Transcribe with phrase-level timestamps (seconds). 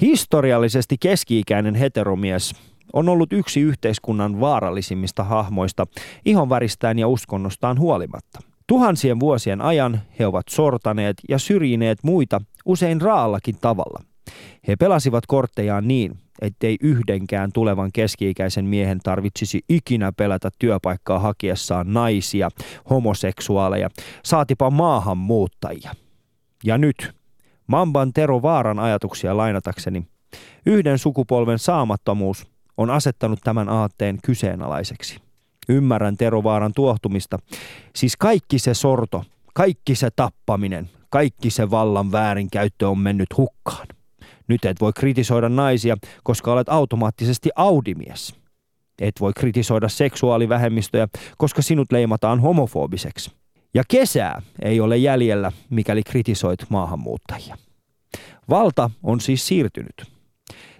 [0.00, 2.54] Historiallisesti keski-ikäinen heteromies
[2.92, 5.86] on ollut yksi yhteiskunnan vaarallisimmista hahmoista
[6.24, 8.40] ihonväristään ja uskonnostaan huolimatta.
[8.66, 14.02] Tuhansien vuosien ajan he ovat sortaneet ja syrjineet muita usein raallakin tavalla.
[14.68, 22.48] He pelasivat korttejaan niin, ettei yhdenkään tulevan keski-ikäisen miehen tarvitsisi ikinä pelätä työpaikkaa hakiessaan naisia,
[22.90, 23.88] homoseksuaaleja,
[24.24, 25.94] saatipa maahanmuuttajia.
[26.64, 27.17] Ja nyt,
[27.68, 30.06] Mamban Tero Vaaran ajatuksia lainatakseni,
[30.66, 35.18] yhden sukupolven saamattomuus on asettanut tämän aatteen kyseenalaiseksi.
[35.68, 37.38] Ymmärrän Tero Vaaran tuohtumista.
[37.96, 43.86] Siis kaikki se sorto, kaikki se tappaminen, kaikki se vallan väärinkäyttö on mennyt hukkaan.
[44.48, 48.34] Nyt et voi kritisoida naisia, koska olet automaattisesti audimies.
[49.00, 53.30] Et voi kritisoida seksuaalivähemmistöjä, koska sinut leimataan homofobiseksi.
[53.78, 57.56] Ja kesää ei ole jäljellä, mikäli kritisoit maahanmuuttajia.
[58.50, 60.02] Valta on siis siirtynyt.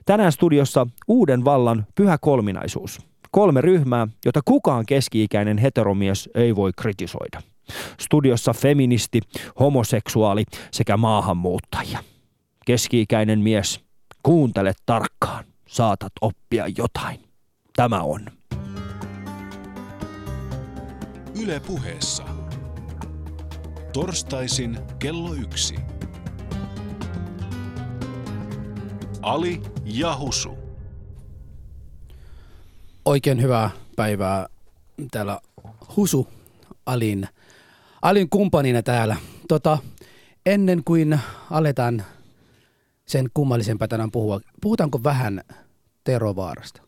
[0.07, 2.99] Tänään studiossa uuden vallan pyhä kolminaisuus.
[3.30, 7.43] Kolme ryhmää, jota kukaan keski-ikäinen heteromies ei voi kritisoida.
[8.01, 9.21] Studiossa feministi,
[9.60, 11.99] homoseksuaali sekä maahanmuuttajia.
[12.66, 13.80] Keski-ikäinen mies,
[14.23, 17.21] kuuntele tarkkaan, saatat oppia jotain.
[17.76, 18.21] Tämä on.
[21.43, 22.38] Yle puheessa.
[23.99, 25.74] Torstaisin kello yksi.
[29.23, 30.59] Ali ja Husu.
[33.04, 34.46] Oikein hyvää päivää
[35.10, 35.41] täällä
[35.96, 36.29] Husu
[36.87, 37.29] Alin,
[38.02, 39.16] Alin kumppanina täällä.
[39.49, 39.79] Tota,
[40.46, 42.04] ennen kuin aletaan
[43.07, 45.41] sen kummallisempaa tänään puhua, puhutaanko vähän
[46.04, 46.82] Terovaarasta?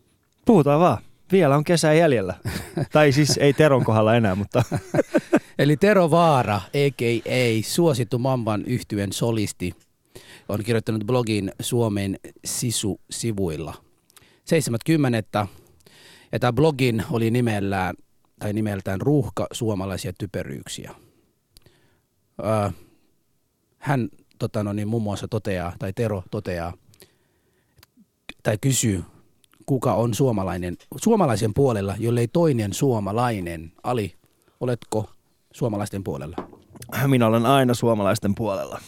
[0.45, 0.99] Puhutaan vaan.
[1.33, 2.35] Vielä on kesä jäljellä.
[2.93, 4.63] tai siis ei Teron kohdalla enää, mutta...
[5.61, 7.63] Eli Tero Vaara, a.k.a.
[7.63, 9.73] suosittu Mamban yhtyen solisti,
[10.49, 13.75] on kirjoittanut blogin Suomen Sisu-sivuilla
[14.45, 15.47] 70.
[16.33, 17.95] Ja tämä blogin oli nimellään,
[18.39, 20.95] tai nimeltään Ruuhka suomalaisia typeryyksiä.
[23.79, 26.73] Hän tota, no niin, muun muassa toteaa, tai Tero toteaa,
[28.43, 29.05] tai kysyy,
[29.67, 33.73] kuka on suomalainen, suomalaisen puolella, jollei toinen suomalainen.
[33.83, 34.15] Ali,
[34.61, 35.11] oletko
[35.53, 36.37] suomalaisten puolella?
[37.07, 38.81] Minä olen aina suomalaisten puolella.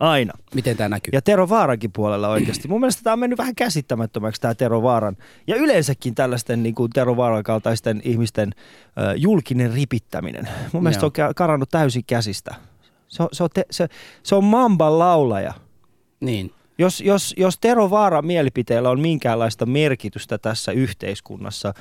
[0.00, 0.32] Aina.
[0.54, 1.10] Miten tämä näkyy?
[1.12, 2.68] Ja Tero Vaarankin puolella oikeasti.
[2.68, 5.16] Mun mielestä tämä on mennyt vähän käsittämättömäksi tämä Tero Vaaran.
[5.46, 8.54] Ja yleensäkin tällaisten niin kuin Tero Vaaran kaltaisten ihmisten
[8.98, 10.48] äh, julkinen ripittäminen.
[10.72, 12.54] Mun mielestä se on karannut täysin käsistä.
[13.08, 13.88] Se on, se on, te, se,
[14.22, 15.54] se on Mamban laulaja.
[16.20, 16.52] Niin.
[16.78, 21.74] Jos, jos, jos Tero Vaaran mielipiteellä on minkäänlaista merkitystä tässä yhteiskunnassa,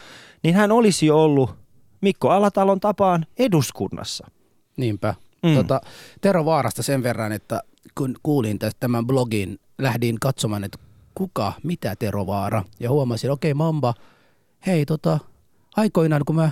[0.44, 1.62] niin hän olisi jo ollut
[2.03, 4.28] Mikko Alatalon tapaan eduskunnassa.
[4.78, 5.16] Niinpä.
[5.44, 5.56] Mm.
[5.56, 5.81] Tota,
[6.22, 7.62] Tero Vaarasta sen verran, että
[7.96, 10.78] kun kuulin tästä tämän blogin, lähdin katsomaan, että
[11.16, 12.64] kuka, mitä Tero Vaara.
[12.80, 13.94] Ja huomasin, okei okay, Mamba,
[14.66, 15.19] hei tota,
[15.75, 16.52] aikoinaan kun mä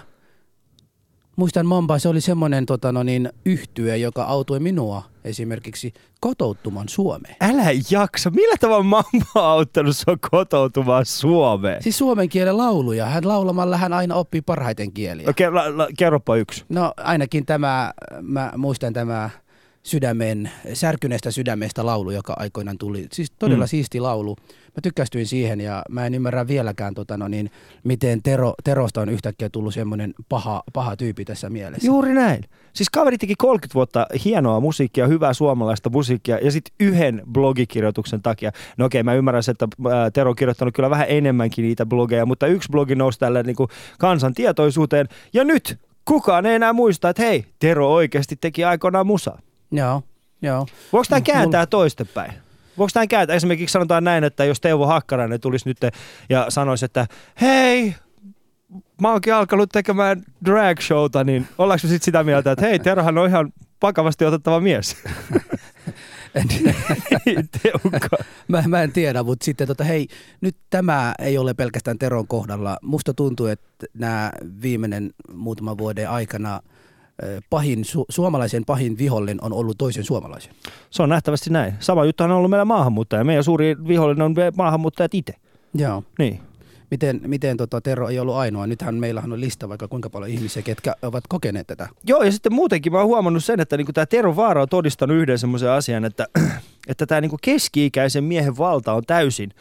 [1.35, 7.35] muistan Mamba, se oli semmoinen tota, no niin, yhtyö, joka autoi minua esimerkiksi kotoutumaan Suomeen.
[7.41, 8.29] Älä jaksa.
[8.29, 11.83] Millä tavalla Mamba on auttanut sinua kotoutumaan Suomeen?
[11.83, 13.05] Siis suomen kielen lauluja.
[13.05, 15.29] Hän laulamalla hän aina oppii parhaiten kieliä.
[15.29, 16.65] Okei, okay, la, la, kerropa yksi.
[16.69, 19.29] No ainakin tämä, mä muistan tämä
[19.83, 23.07] sydämen, särkyneestä sydämestä laulu, joka aikoinaan tuli.
[23.13, 23.69] Siis todella mm.
[23.69, 24.35] siisti laulu.
[24.45, 27.51] Mä tykkästyin siihen ja mä en ymmärrä vieläkään, tota, no niin,
[27.83, 31.87] miten Tero, Terosta on yhtäkkiä tullut semmoinen paha, paha tyyppi tässä mielessä.
[31.87, 32.43] Juuri näin.
[32.73, 38.51] Siis kaveri teki 30 vuotta hienoa musiikkia, hyvää suomalaista musiikkia ja sitten yhden blogikirjoituksen takia.
[38.77, 39.67] No okei, mä ymmärrän, että
[40.13, 43.55] Tero on kirjoittanut kyllä vähän enemmänkin niitä blogeja, mutta yksi blogi nousi tälle niin
[43.99, 49.39] kansan tietoisuuteen ja nyt kukaan ei enää muista, että hei, Tero oikeasti teki aikoinaan musaa.
[49.71, 50.03] Joo,
[50.41, 50.65] joo.
[50.93, 52.33] Voiko tämä kääntää toistepäin?
[52.77, 53.35] Voiko tämä kääntää?
[53.35, 55.77] Esimerkiksi sanotaan näin, että jos Teuvo Hakkarainen tulisi nyt
[56.29, 57.07] ja sanoisi, että
[57.41, 57.95] hei,
[59.01, 63.29] mä oonkin alkanut tekemään drag showta, niin ollaanko sitten sitä mieltä, että hei, Terohan on
[63.29, 64.97] ihan vakavasti otettava mies?
[68.47, 70.07] mä, mä en tiedä, mutta sitten tota, hei,
[70.41, 72.77] nyt tämä ei ole pelkästään Teron kohdalla.
[72.81, 74.31] Musta tuntuu, että nämä
[74.61, 76.59] viimeinen muutaman vuoden aikana–
[77.49, 80.53] pahin, su- suomalaisen pahin vihollinen on ollut toisen suomalaisen.
[80.89, 81.73] Se on nähtävästi näin.
[81.79, 83.23] Sama juttu on ollut meillä maahanmuuttaja.
[83.23, 85.33] Meidän suuri vihollinen on maahanmuuttajat itse.
[85.73, 86.03] Joo.
[86.19, 86.39] Niin.
[86.91, 88.67] Miten, miten tota, Tero ei ollut ainoa?
[88.67, 91.89] Nythän meillähän on lista vaikka kuinka paljon ihmisiä, ketkä ovat kokeneet tätä.
[92.03, 95.17] Joo, ja sitten muutenkin mä oon huomannut sen, että niinku tämä Tero Vaara on todistanut
[95.17, 96.27] yhden semmoisen asian, että,
[96.87, 99.51] että tämä niinku keski-ikäisen miehen valta on täysin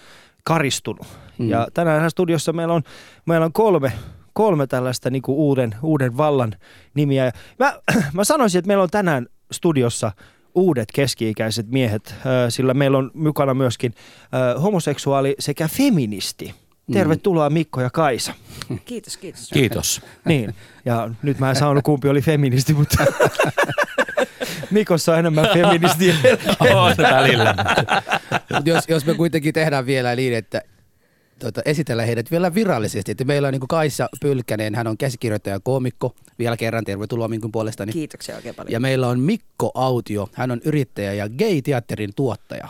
[0.45, 1.07] karistunut.
[1.39, 1.49] Mm.
[1.49, 2.83] Ja tänään studiossa meillä on,
[3.27, 3.93] meillä on kolme
[4.33, 6.55] kolme tällaista niin kuin uuden, uuden vallan
[6.95, 7.33] nimiä.
[7.59, 7.79] Mä,
[8.13, 10.13] mä sanoisin, että meillä on tänään studiossa
[10.55, 12.15] uudet keski-ikäiset miehet,
[12.49, 13.95] sillä meillä on mukana myöskin
[14.63, 16.55] homoseksuaali sekä feministi.
[16.93, 18.35] Tervetuloa Mikko ja Kaisa.
[18.85, 19.51] Kiitos, kiitos.
[19.53, 20.01] Kiitos.
[20.25, 20.55] Niin,
[20.85, 23.05] ja nyt mä en saanut kumpi oli feministi, mutta
[24.71, 26.15] Mikossa on enemmän feministiä.
[26.61, 27.55] On välillä.
[28.65, 30.63] Jos, jos me kuitenkin tehdään vielä niin, että
[31.41, 33.11] tuota, esitellä heidät vielä virallisesti.
[33.11, 36.15] Että meillä on niin Kaissa Pylkkänen, hän on käsikirjoittaja ja koomikko.
[36.41, 37.93] Vielä kerran tervetuloa Minkun puolestani.
[37.93, 38.73] Kiitoksia oikein paljon.
[38.73, 42.69] Ja meillä on Mikko Autio, hän on yrittäjä ja gay-teatterin tuottaja.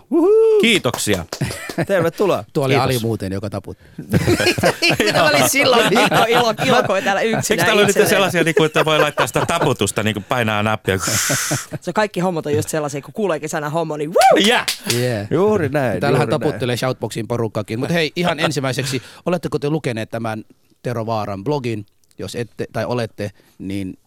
[0.60, 1.26] Kiitoksia.
[1.86, 2.44] Tervetuloa.
[2.52, 2.84] Tuo oli Kiitos.
[2.84, 3.84] Ali muuten, joka taputti.
[4.98, 8.66] Minä olin silloin Mikko ilo, ilokoi täällä Eikö yksinään täällä ole nyt sellaisia, niin kuin,
[8.66, 10.98] että voi laittaa sitä taputusta, niin kuin painaa nappia?
[11.80, 14.46] Se kaikki hommot on just sellaisia, kun kuuleekin sana homo, niin woo!
[14.46, 14.66] Yeah.
[14.94, 15.26] Yeah.
[15.30, 16.00] Juuri näin.
[16.00, 16.40] Täällähän juuri näin.
[16.40, 17.78] taputtelee Shoutboxin porukkakin.
[17.78, 20.44] Mutta hei, ihan ensimmäiseksi, oletteko te lukeneet tämän
[20.82, 21.86] Tero Vaaran blogin?
[22.20, 23.98] Jos ette tai olette, niin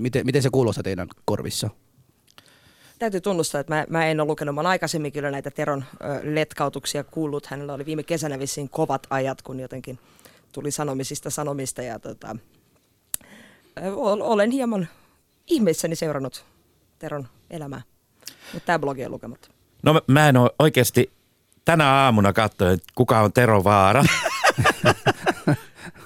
[0.00, 1.70] miten, miten se kuulostaa teidän korvissa?
[2.98, 4.54] Täytyy tunnustaa, että mä, mä en ole lukenut.
[4.54, 7.46] Mä oon aikaisemmin kyllä näitä Teron ö, letkautuksia kuullut.
[7.46, 9.98] Hänellä oli viime kesänä vissiin kovat ajat, kun jotenkin
[10.52, 11.82] tuli sanomisista sanomista.
[11.82, 12.36] Ja tota,
[14.20, 14.88] olen hieman
[15.46, 16.44] ihmeissäni seurannut
[16.98, 17.82] Teron elämää.
[18.52, 19.48] Mutta tämä blogi on lukematta.
[19.82, 21.10] No mä- mä en ole oikeasti
[21.64, 24.04] tänä aamuna katsoin, että kuka on Tero Vaara.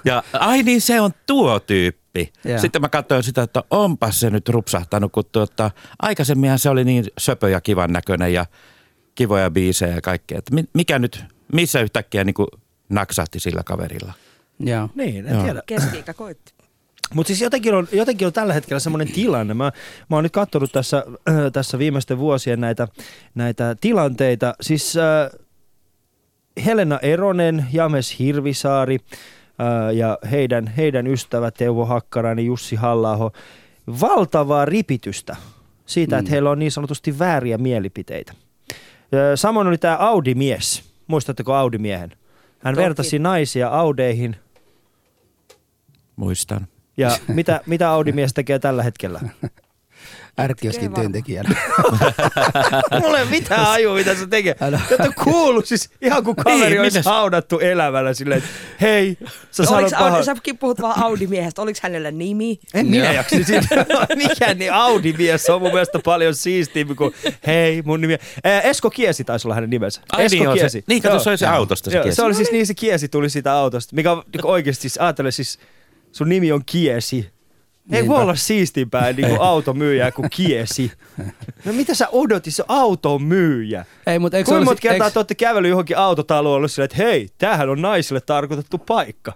[0.05, 2.33] ja ai niin, se on tuo tyyppi.
[2.45, 2.59] Joo.
[2.59, 7.05] Sitten mä katsoin sitä, että onpas se nyt rupsahtanut, kun tuota, aikaisemminhan se oli niin
[7.17, 8.45] söpö ja kivan näköinen ja
[9.15, 10.37] kivoja biisejä ja kaikkea.
[10.37, 12.47] Että mi- mikä nyt, missä yhtäkkiä niin kuin
[12.89, 14.13] naksahti sillä kaverilla?
[14.59, 14.89] Joo.
[14.95, 15.43] Niin, en Joo.
[15.43, 15.61] tiedä.
[15.65, 16.53] Keski-ikä koitti.
[17.13, 19.53] Mutta siis jotenkin on, jotenkin on tällä hetkellä semmoinen tilanne.
[19.53, 19.71] Mä,
[20.09, 22.87] mä oon nyt katsonut tässä, äh, tässä viimeisten vuosien näitä,
[23.35, 24.55] näitä tilanteita.
[24.61, 25.39] Siis äh,
[26.65, 29.19] Helena Eronen, James Hirvisaari äh,
[29.93, 33.31] ja heidän, heidän ystävät Teuvo Hakkarainen, Jussi halla
[34.01, 35.35] valtavaa ripitystä
[35.85, 36.19] siitä, mm.
[36.19, 38.33] että heillä on niin sanotusti vääriä mielipiteitä.
[39.35, 40.83] Samoin oli tämä Audi-mies.
[41.07, 42.11] Muistatteko Audi-miehen?
[42.59, 42.83] Hän Toki.
[42.83, 44.35] vertasi naisia Audeihin–
[46.21, 46.67] Muistan.
[46.97, 49.21] ja mitä, mitä Audi-mies tekee tällä hetkellä?
[50.47, 51.01] R-kioskin varmaan.
[51.01, 51.49] työntekijänä.
[53.01, 54.55] Mulla ei ole mitään ajua, mitä se tekee.
[54.61, 54.79] Älä.
[54.89, 57.05] Tätä on kuullut siis ihan kuin kaveri Niin, olisi mitäs?
[57.13, 58.49] haudattu elävällä silleen, että
[58.81, 59.17] hei,
[59.51, 60.15] sä sanot Oliko, paha.
[60.15, 61.61] Audi, sä puhut vaan Audi-miehestä.
[61.61, 62.59] Oliko hänellä nimi?
[62.73, 63.13] En minä Joo.
[63.13, 63.85] jaksi siitä.
[64.15, 67.13] Mikä niin Audi-mies on mun mielestä paljon siistiimpi kuin
[67.47, 68.17] hei, mun nimi.
[68.43, 70.01] Ää, Esko Kiesi taisi olla hänen nimensä.
[70.11, 70.83] Ai Esko niin on se- Kiesi.
[70.87, 72.15] niin, kato, se oli se autosta se Joo, Kiesi.
[72.15, 75.31] Se oli siis niin, se Kiesi tuli siitä autosta, mikä on niin oikeasti siis, ajattele
[75.31, 75.59] siis,
[76.11, 77.29] sun nimi on Kiesi.
[77.91, 80.91] Ei voi olla siistimpää niin kuin automyyjä kuin Kiesi.
[81.65, 83.85] No mitä sä odotit, se automyyjä?
[84.07, 86.97] Ei, mutta eikö Kuinka monta kertaa eikö- te olette kävellyt johonkin autotaloon ollut silleen, että
[86.97, 89.33] hei, tämähän on naisille tarkoitettu paikka.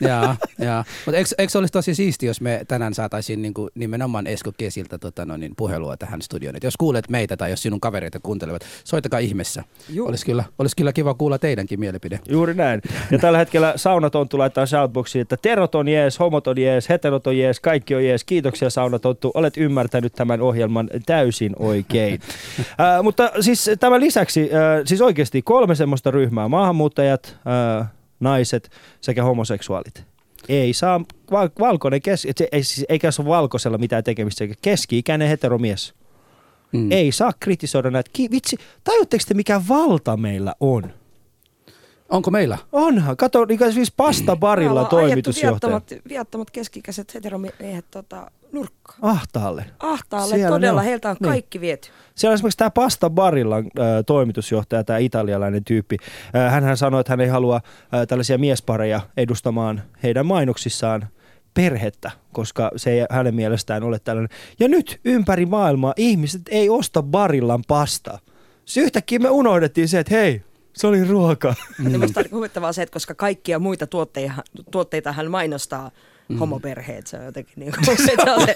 [0.00, 0.84] Jaa, jaa.
[1.06, 4.98] Mutta eikö, eikö olisi tosi siisti, jos me tänään saataisiin niin kuin nimenomaan Esko Kesiltä
[4.98, 6.56] tota, no niin, puhelua tähän studioon.
[6.56, 9.64] Et jos kuulet meitä tai jos sinun kavereita kuuntelevat, soitakaa ihmeessä.
[10.00, 12.20] Olisi kyllä, olisi kyllä kiva kuulla teidänkin mielipide.
[12.28, 12.82] Juuri näin.
[13.10, 17.38] Ja tällä hetkellä Saunatonttu laittaa shoutboxiin, että terot on jees, homot on jees, heterot on
[17.38, 18.24] jees, kaikki on jees.
[18.24, 22.20] Kiitoksia Saunatonttu, olet ymmärtänyt tämän ohjelman täysin oikein.
[22.60, 27.36] äh, mutta siis tämän lisäksi, äh, siis oikeasti kolme semmoista ryhmää, maahanmuuttajat,
[27.80, 28.70] äh, naiset
[29.00, 30.04] sekä homoseksuaalit.
[30.48, 31.00] Ei saa
[31.30, 35.28] val- valkoinen kes- et se, ei, siis, eikä se ole valkoisella mitään tekemistä, eikä keski-ikäinen
[35.28, 35.94] heteromies.
[36.72, 36.92] Mm.
[36.92, 38.10] Ei saa kritisoida näitä.
[38.12, 40.92] Ki- vitsi, tajutteko te mikä valta meillä on?
[42.08, 42.58] Onko meillä?
[42.72, 43.16] Onhan.
[43.16, 45.70] Kato, niin siis pasta barilla on ajettu toimitusjohtaja.
[45.70, 48.98] Viattomat, viattomat keskikäiset heteromiehet tota, nurkkaan.
[49.02, 49.64] Ahtaalle.
[49.78, 50.84] Ahtaalle, Siellä todella, on.
[50.84, 51.30] heiltä on Niin.
[51.30, 51.88] kaikki viety.
[52.14, 55.96] Siellä on esimerkiksi tämä Pasta Barillan äh, toimitusjohtaja, tämä italialainen tyyppi.
[56.36, 61.08] Äh, hänhän sanoi, että hän ei halua äh, tällaisia miespareja edustamaan heidän mainoksissaan
[61.54, 64.38] perhettä, koska se ei hänen mielestään ole tällainen.
[64.60, 68.18] Ja nyt ympäri maailmaa ihmiset ei osta Barillan pastaa.
[68.64, 71.54] Se yhtäkkiä me unohdettiin se, että hei, se oli ruoka.
[71.78, 71.92] Mm.
[71.92, 74.32] Ja musta on huvittavaa se, että koska kaikkia muita tuotteita,
[74.70, 75.90] tuotteita hän mainostaa
[76.28, 76.38] mm.
[76.38, 78.48] homoperheet, se on jotenkin niin kuin, se, se on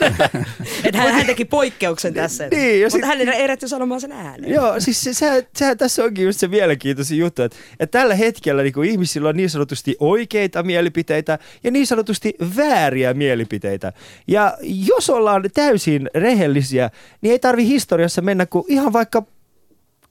[0.85, 2.49] että hän, hän teki poikkeuksen tässä.
[2.49, 4.54] Niin, ja mutta sit- hän ei eretty sanomaan sen ääneen.
[4.54, 8.62] Joo, siis se, se, se, tässä onkin just se mielenkiintoisin juttu, että, että tällä hetkellä
[8.62, 13.92] niin kuin ihmisillä on niin sanotusti oikeita mielipiteitä ja niin sanotusti vääriä mielipiteitä.
[14.26, 16.90] Ja jos ollaan täysin rehellisiä,
[17.21, 19.23] niin ei tarvi historiassa mennä kuin ihan vaikka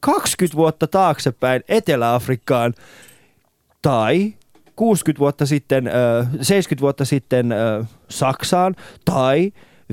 [0.02, 2.74] 20 vuotta taaksepäin Etelä-Afrikkaan
[3.82, 4.34] tai
[4.76, 7.54] 60 vuotta sitten, ö, 70 vuotta sitten
[8.10, 9.52] Saksaan tai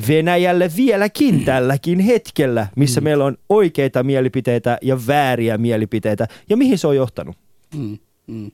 [0.09, 3.05] Venäjälle vieläkin tälläkin hetkellä, missä mm.
[3.05, 6.27] meillä on oikeita mielipiteitä ja vääriä mielipiteitä.
[6.49, 7.37] Ja mihin se on johtanut?
[7.77, 7.99] Mm.
[8.27, 8.50] Mm.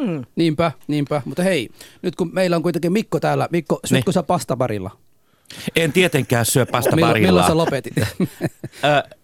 [0.00, 0.24] Mm.
[0.36, 1.22] Niinpä, niinpä.
[1.24, 1.68] Mutta hei,
[2.02, 3.48] nyt kun meillä on kuitenkin Mikko täällä.
[3.52, 4.14] Mikko, syötkö Niin.
[4.14, 4.90] sä pastabarilla?
[5.76, 7.94] En tietenkään syö pasta Milloin, milloin sä lopetit?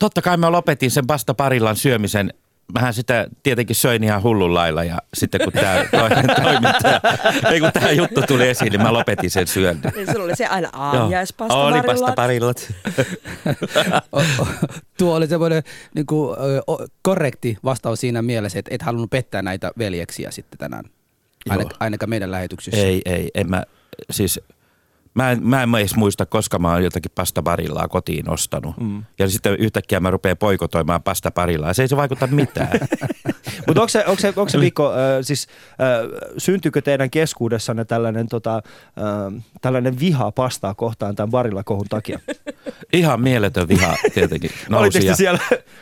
[0.00, 2.34] Totta kai mä lopetin sen pasta barillan syömisen.
[2.74, 7.00] Mähän sitä tietenkin söin ihan hullun lailla ja sitten kun tämä toinen toimittaja,
[7.52, 9.92] ei kun tämä juttu tuli esiin, niin mä lopetin sen syönnin.
[9.96, 10.82] Niin sulla oli se aina Joo.
[10.82, 12.00] aamiaispasta Oli Marillat.
[12.00, 12.72] pasta barillat.
[14.12, 14.46] O- o-
[14.98, 15.62] Tuo oli semmoinen
[15.94, 16.36] niin kuin,
[17.02, 20.84] korrekti vastaus siinä mielessä, että et halunnut pettää näitä veljeksiä sitten tänään.
[21.80, 22.80] Ainakaan meidän lähetyksessä.
[22.80, 23.62] Ei, ei, en mä,
[24.10, 24.40] siis
[25.14, 28.76] mä en, mä en edes muista, koska mä oon jotakin pastabarillaa kotiin ostanut.
[28.80, 29.04] Mm.
[29.18, 31.74] Ja sitten yhtäkkiä mä rupean poikotoimaan pastabarillaa.
[31.74, 32.70] Se ei se vaikuta mitään.
[33.66, 38.28] Mutta onko se, onko se, onko se Mikko, äh, siis äh, syntyykö teidän keskuudessanne tällainen,
[38.28, 42.20] tota, äh, tällainen viha pastaa kohtaan tämän barilla kohun takia?
[42.92, 44.82] Ihan mieletön viha tietenkin nousi.
[44.84, 45.38] Olitteko Ja, te siellä,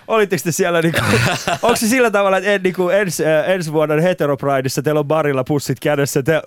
[0.09, 1.01] olitteko te siellä niinku,
[1.63, 5.45] onko se sillä tavalla, että en, niinku, ens, äh, ensi vuonna Heteroprideissa teillä on barilla
[5.45, 6.23] pussit kädessä?
[6.23, 6.43] Te,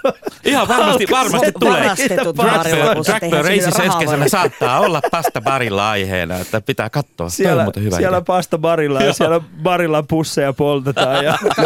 [0.44, 1.90] ihan varmasti, varmasti tulee.
[3.22, 7.24] Eihän Races ensi kesänä saattaa olla pastabarilla aiheena, että pitää katsoa.
[7.24, 8.24] On siellä, muuten hyvä siellä idea.
[8.24, 11.24] pasta barilla ja siellä barilla pusseja poltetaan.
[11.24, 11.64] Ja, Ka-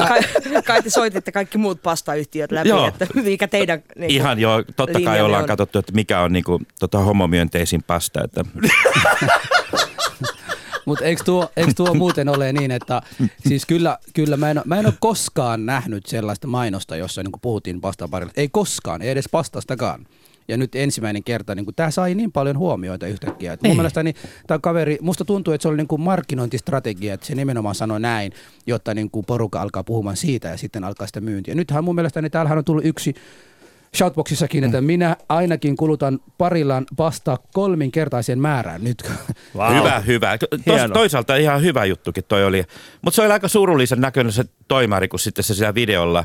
[0.52, 2.86] ka- kai te soititte kaikki muut pastayhtiöt läpi, Joo.
[2.88, 5.48] että mikä teidän niin Ihan joo, totta kai ollaan on.
[5.48, 8.24] katsottu, että mikä on niinku, tota, homomyönteisin pasta.
[8.24, 8.39] Että,
[10.86, 13.02] Mutta eikö tuo, eikö tuo muuten ole niin, että
[13.48, 17.80] siis kyllä, kyllä mä, en, mä en ole koskaan nähnyt sellaista mainosta, jossa niin puhuttiin
[17.80, 18.32] pastaparilla.
[18.36, 20.06] Ei koskaan, ei edes pastastakaan.
[20.48, 23.52] Ja nyt ensimmäinen kerta, niin tämä sai niin paljon huomioita yhtäkkiä.
[23.52, 23.76] Et mun Niin.
[23.76, 24.14] mielestäni
[24.46, 28.32] tämä kaveri, musta tuntuu, että se oli niin kuin markkinointistrategia, että se nimenomaan sanoi näin,
[28.66, 31.54] jotta niin kuin porukka alkaa puhumaan siitä ja sitten alkaa sitä myyntiä.
[31.54, 33.14] Nythän mun mielestäni täällähän on tullut yksi
[33.96, 39.10] Shoutboxissakin, että minä ainakin kulutan parillaan pastaa kolminkertaisen määrän nyt.
[39.56, 39.76] Wow.
[39.76, 40.38] Hyvä, hyvä.
[40.38, 42.64] Tos, toisaalta ihan hyvä juttukin toi oli.
[43.02, 46.24] Mutta se oli aika surullisen näköinen se toimari, kun sitten se siellä videolla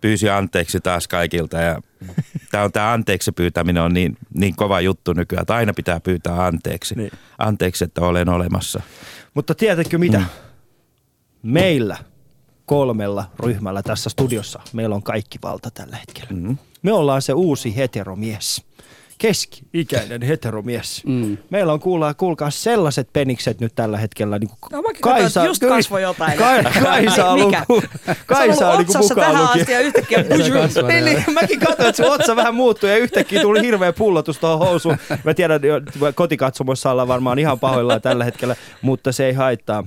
[0.00, 1.56] pyysi anteeksi taas kaikilta.
[1.56, 1.80] Ja
[2.50, 6.46] tämä on tämä anteeksi pyytäminen on niin, niin kova juttu nykyään, että aina pitää pyytää
[6.46, 6.94] anteeksi.
[6.94, 7.10] Niin.
[7.38, 8.80] Anteeksi, että olen olemassa.
[9.34, 10.22] Mutta tiedätkö mitä?
[11.42, 11.96] Meillä
[12.66, 16.30] kolmella ryhmällä tässä studiossa meillä on kaikki valta tällä hetkellä.
[16.30, 16.58] Mm.
[16.86, 18.62] Me ollaan se uusi heteromies.
[19.18, 21.02] Keski-ikäinen heteromies.
[21.06, 21.38] Mm.
[21.50, 24.38] Meillä on kuulkaa, kuulkaa sellaiset penikset nyt tällä hetkellä.
[24.38, 26.38] Niin No, mäkin katsoin, että just kasvoi jotain.
[26.38, 27.64] Kai, Kaisa on, Mikä?
[27.68, 27.86] luku,
[28.26, 30.22] Kaisa on niin otsassa mukaan tähän asti ja yhtäkkiä
[30.88, 34.68] Niin, niin, mäkin katsoin, että sun otsa vähän muuttui ja yhtäkkiä tuli hirveä pullotus tuohon
[34.68, 34.96] housuun.
[35.24, 35.60] Mä tiedän,
[36.14, 39.84] kotikatsomossa ollaan varmaan ihan pahoillaan tällä hetkellä, mutta se ei haittaa.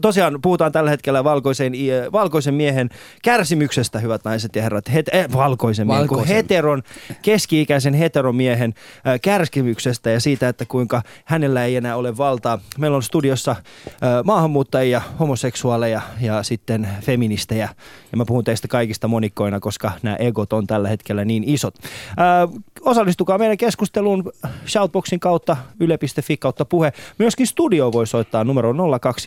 [0.00, 1.72] Tosiaan puhutaan tällä hetkellä valkoisen,
[2.12, 2.90] valkoisen miehen
[3.22, 4.92] kärsimyksestä, hyvät naiset ja herrat.
[4.92, 6.36] Het, eh, valkoisen miehen, kun Valkoisen.
[6.36, 6.82] heteron,
[7.22, 12.58] keski-ikäisen heteromiehen ää, kärsimyksestä ja siitä, että kuinka hänellä ei enää ole valtaa.
[12.78, 13.56] Meillä on studiossa
[14.00, 17.68] ää, maahanmuuttajia, homoseksuaaleja ja sitten feministejä.
[18.12, 21.74] Ja mä puhun teistä kaikista monikkoina, koska nämä egot on tällä hetkellä niin isot.
[22.16, 22.48] Ää,
[22.80, 24.32] osallistukaa meidän keskusteluun
[24.66, 26.92] Shoutboxin kautta, yle.fi kautta puhe.
[27.18, 28.72] Myöskin studio voi soittaa numero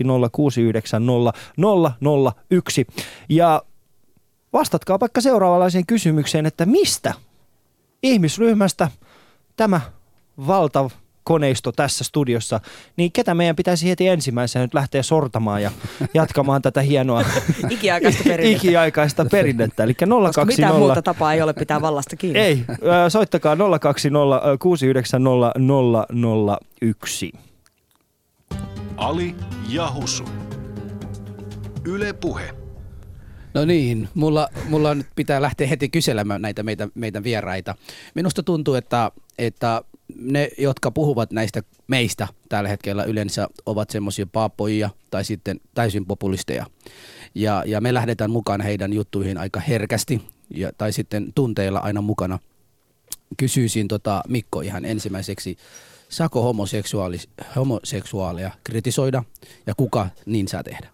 [0.05, 0.09] 020690001.
[3.29, 3.61] Ja
[4.53, 7.13] vastatkaa vaikka seuraavanlaiseen kysymykseen, että mistä
[8.03, 8.91] ihmisryhmästä
[9.55, 9.81] tämä
[10.47, 12.59] valtakoneisto tässä studiossa,
[12.97, 15.71] niin ketä meidän pitäisi heti ensimmäisenä nyt lähteä sortamaan ja
[16.13, 17.21] jatkamaan tätä hienoa
[17.69, 18.67] Ikiaikaista perinnettä.
[18.67, 19.83] ikiaikaista perinnettä.
[19.83, 22.39] Eli Koska mitään 020 muuta tapaa ei ole pitää vallasta kiinni.
[22.39, 22.65] ei,
[23.09, 25.53] soittakaa 020 690
[26.81, 27.31] 001.
[28.97, 29.35] Ali
[29.69, 30.23] ja Husu.
[31.85, 32.53] Yle Puhe.
[33.53, 37.75] No niin, mulla, mulla nyt pitää lähteä heti kyselemään näitä meitä, meidän vieraita.
[38.15, 39.81] Minusta tuntuu, että, että
[40.15, 46.65] ne, jotka puhuvat näistä meistä tällä hetkellä yleensä ovat semmoisia paapojia tai sitten täysin populisteja.
[47.35, 52.39] Ja, ja me lähdetään mukaan heidän juttuihin aika herkästi ja, tai sitten tunteilla aina mukana.
[53.37, 55.57] Kysyisin tota Mikko ihan ensimmäiseksi,
[56.15, 57.17] saako homoseksuaali,
[57.55, 59.23] homoseksuaaleja kritisoida
[59.67, 60.87] ja kuka niin saa tehdä?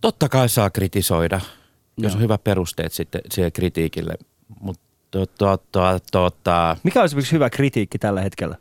[0.00, 1.40] Totta kai saa kritisoida,
[1.96, 2.16] jos Joo.
[2.16, 4.14] on hyvät perusteet sitten siihen kritiikille.
[4.60, 5.58] Mutta tota,
[6.12, 8.56] tota, Mikä olisi esimerkiksi hyvä kritiikki tällä hetkellä?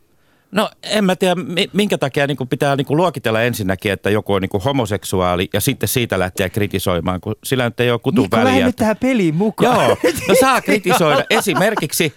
[0.51, 4.41] No en mä tiedä, mi- minkä takia niin pitää niin luokitella ensinnäkin, että joku on
[4.41, 8.49] niin homoseksuaali ja sitten siitä lähteä kritisoimaan, kun sillä nyt ei ole kutun Mikko, lähde
[8.51, 8.65] väliä.
[8.65, 9.85] nyt tähän peliin mukaan.
[9.87, 11.25] Joo, no saa kritisoida.
[11.29, 12.13] Esimerkiksi,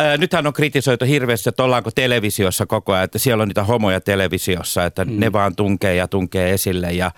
[0.00, 4.00] äh, nythän on kritisoitu hirveästi, että ollaanko televisiossa koko ajan, että siellä on niitä homoja
[4.00, 5.20] televisiossa, että mm.
[5.20, 7.10] ne vaan tunkee ja tunkee esille ja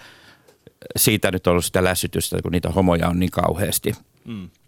[0.97, 3.95] siitä nyt on ollut sitä lässytystä, kun niitä homoja on niin kauheasti.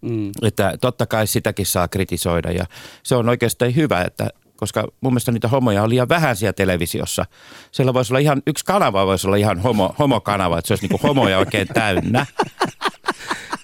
[0.03, 0.31] Mm.
[0.43, 2.67] Että totta kai sitäkin saa kritisoida ja
[3.03, 7.27] se on oikeastaan hyvä, että koska mun mielestä niitä homoja on liian vähän siellä televisiossa.
[7.73, 11.09] Siellä voisi olla ihan, yksi kanava voisi olla ihan homo, homokanava, että se olisi niinku
[11.09, 12.27] homoja oikein täynnä.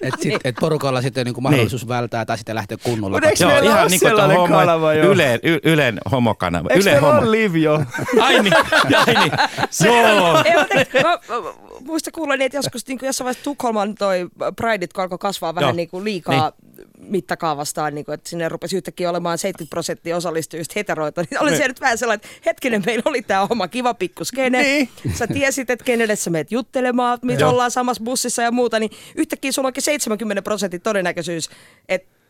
[0.03, 3.17] Et, sit, et porukalla sitten niinku mahdollisuus välttää tai sitten lähteä kunnolla.
[3.17, 5.11] Mut eikö Joo, meillä ihan ole niin kuin sellainen homo, kanava jo?
[5.11, 6.69] Yle, y, Ylen homokanava.
[6.69, 7.19] Eikö Yle meillä homo.
[7.21, 7.73] ole Liv jo?
[8.21, 8.53] Ai niin,
[8.95, 9.31] ai niin.
[9.85, 10.43] Joo.
[10.45, 11.17] Ei, mutta mä,
[11.81, 15.55] muista kuulla niin, että joskus niin kuin jossain vaiheessa Tukholman toi Prideit, kun alkoi kasvaa
[15.55, 16.51] vähän niin kuin liikaa
[17.07, 21.67] mittakaavastaan, niin kuin, että sinne rupesi yhtäkkiä olemaan 70 prosenttia osallistujista heteroita, niin oli se
[21.67, 24.61] nyt vähän sellainen, että hetkinen, meillä oli tämä oma kiva pikkuskene.
[24.61, 24.89] Niin.
[25.13, 29.51] Sä tiesit, että kenelle sä meet juttelemaan, mitä ollaan samassa bussissa ja muuta, niin yhtäkkiä
[29.51, 31.49] sulla onkin 70 prosentin todennäköisyys,
[31.89, 32.22] että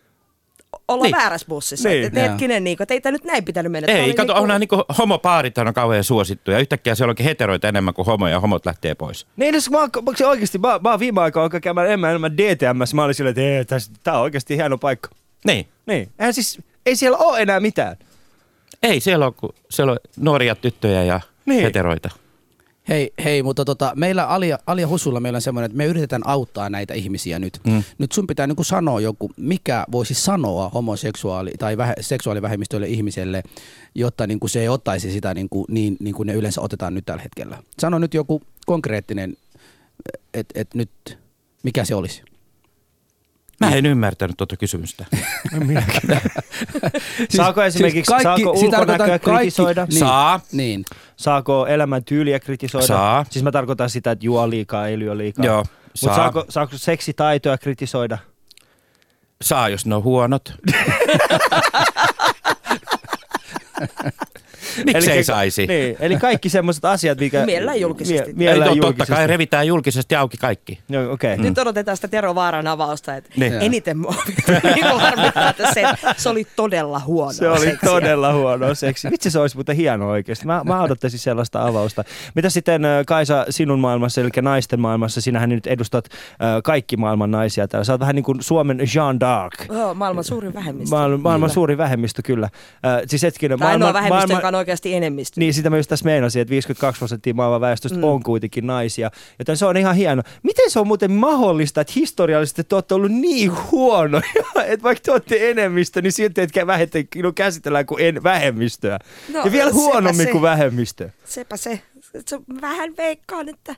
[0.87, 1.15] ollaan Niin.
[1.17, 1.89] väärässä bussissa.
[1.89, 2.03] Niin.
[2.05, 3.93] Että, että hetkinen, niin kuin, että ei tämä nyt näin pitänyt mennä.
[3.93, 6.59] Ei, kato, niinku- onhan niinku homopaarit on kauhean suosittuja.
[6.59, 9.27] Yhtäkkiä siellä onkin heteroita enemmän kuin homoja ja homot lähtee pois.
[9.35, 9.89] Niin edes mä, oon-
[10.21, 12.95] mä, oikeasti, mä, mä viime aikoina alkaa käymään enemmän enemmän DTMssä.
[12.95, 15.09] Mä olin silleen, että tää on oikeasti hieno paikka.
[15.45, 15.67] Niin.
[15.85, 17.97] Niin, eihän siis, ei siellä ole enää mitään.
[18.83, 19.33] Ei, siellä on,
[19.69, 21.61] siellä on nuoria tyttöjä ja Niin.
[21.63, 22.09] heteroita.
[22.89, 26.69] Hei, hei, mutta tota, meillä Alia, Alia Husulla meillä on semmoinen, että me yritetään auttaa
[26.69, 27.59] näitä ihmisiä nyt.
[27.67, 27.83] Mm.
[27.97, 33.43] Nyt sun pitää niinku sanoa joku, mikä voisi sanoa homoseksuaali- tai vähe, seksuaalivähemmistöille ihmiselle,
[33.95, 37.23] jotta niinku se ei ottaisi sitä niinku, niin, niin kuin ne yleensä otetaan nyt tällä
[37.23, 37.57] hetkellä.
[37.79, 39.37] Sano nyt joku konkreettinen,
[40.33, 41.17] että et nyt,
[41.63, 42.23] mikä se olisi?
[43.69, 45.05] Mä en ymmärtänyt tuota kysymystä.
[47.37, 49.85] Saako esimerkiksi, saako siis ulkonäköä tarkoitan kritisoida?
[49.85, 50.39] Niin, Saa.
[50.51, 50.85] Niin.
[51.17, 52.87] Saako elämäntyyliä kritisoida?
[52.87, 53.25] Saa.
[53.29, 55.45] Siis mä tarkoitan sitä, että juo liikaa, ei lyö liikaa.
[55.45, 56.15] Joo, Mutta saa.
[56.15, 58.17] saako, saako seksitaitoja kritisoida?
[59.41, 60.53] Saa, jos ne on huonot.
[64.85, 65.67] Miksi ei saisi?
[65.67, 67.45] Niin, eli kaikki semmoiset asiat, mikä...
[67.45, 68.25] Mielellään julkisesti.
[68.25, 69.13] Mie, mielellään Ei, to- totta julkisesti.
[69.15, 70.79] kai revitään julkisesti auki kaikki.
[71.11, 71.33] Okei.
[71.33, 71.45] Okay.
[71.45, 73.53] Nyt odotetaan sitä Tero Vaaran avausta, että Niin.
[73.61, 74.15] eniten mua
[74.75, 75.83] niin harmittaa, että se,
[76.17, 77.89] se oli todella huono Se oli seksiä.
[77.89, 79.11] todella huono seksi.
[79.11, 80.45] Vitsi se olisi muuten hieno oikeasti.
[80.45, 82.03] Mä, mä odottaisin sellaista avausta.
[82.35, 86.05] Mitä sitten Kaisa sinun maailmassa, eli naisten maailmassa, sinähän nyt edustat
[86.63, 87.83] kaikki maailman naisia täällä.
[87.83, 89.75] Sä oot vähän niin kuin Suomen Jean d'Arc.
[89.75, 90.95] Oh, maailman suurin vähemmistö.
[90.95, 92.45] Maailman, maailman suuri vähemmistö kyllä.
[92.85, 95.39] Äh, siis hetkinen, maailman, vähemmistö, maailman, joka on oikeasti enemmistö.
[95.39, 98.03] Niin, sitä mä just tässä meinasin, että 52 prosenttia maailman väestöstä mm.
[98.03, 99.11] on kuitenkin naisia.
[99.39, 100.23] Joten se on ihan hieno.
[100.43, 104.23] Miten se on muuten mahdollista, että historiallisesti te olette ollut niin huonoja,
[104.65, 108.99] että vaikka te olette enemmistö, niin silti että vähemmistö käsitellään kuin en, vähemmistöä.
[109.33, 110.31] No, ja vielä huonommin se.
[110.31, 111.09] kuin vähemmistö.
[111.25, 111.81] Sepä se.
[112.25, 113.75] se vähän veikkaan, että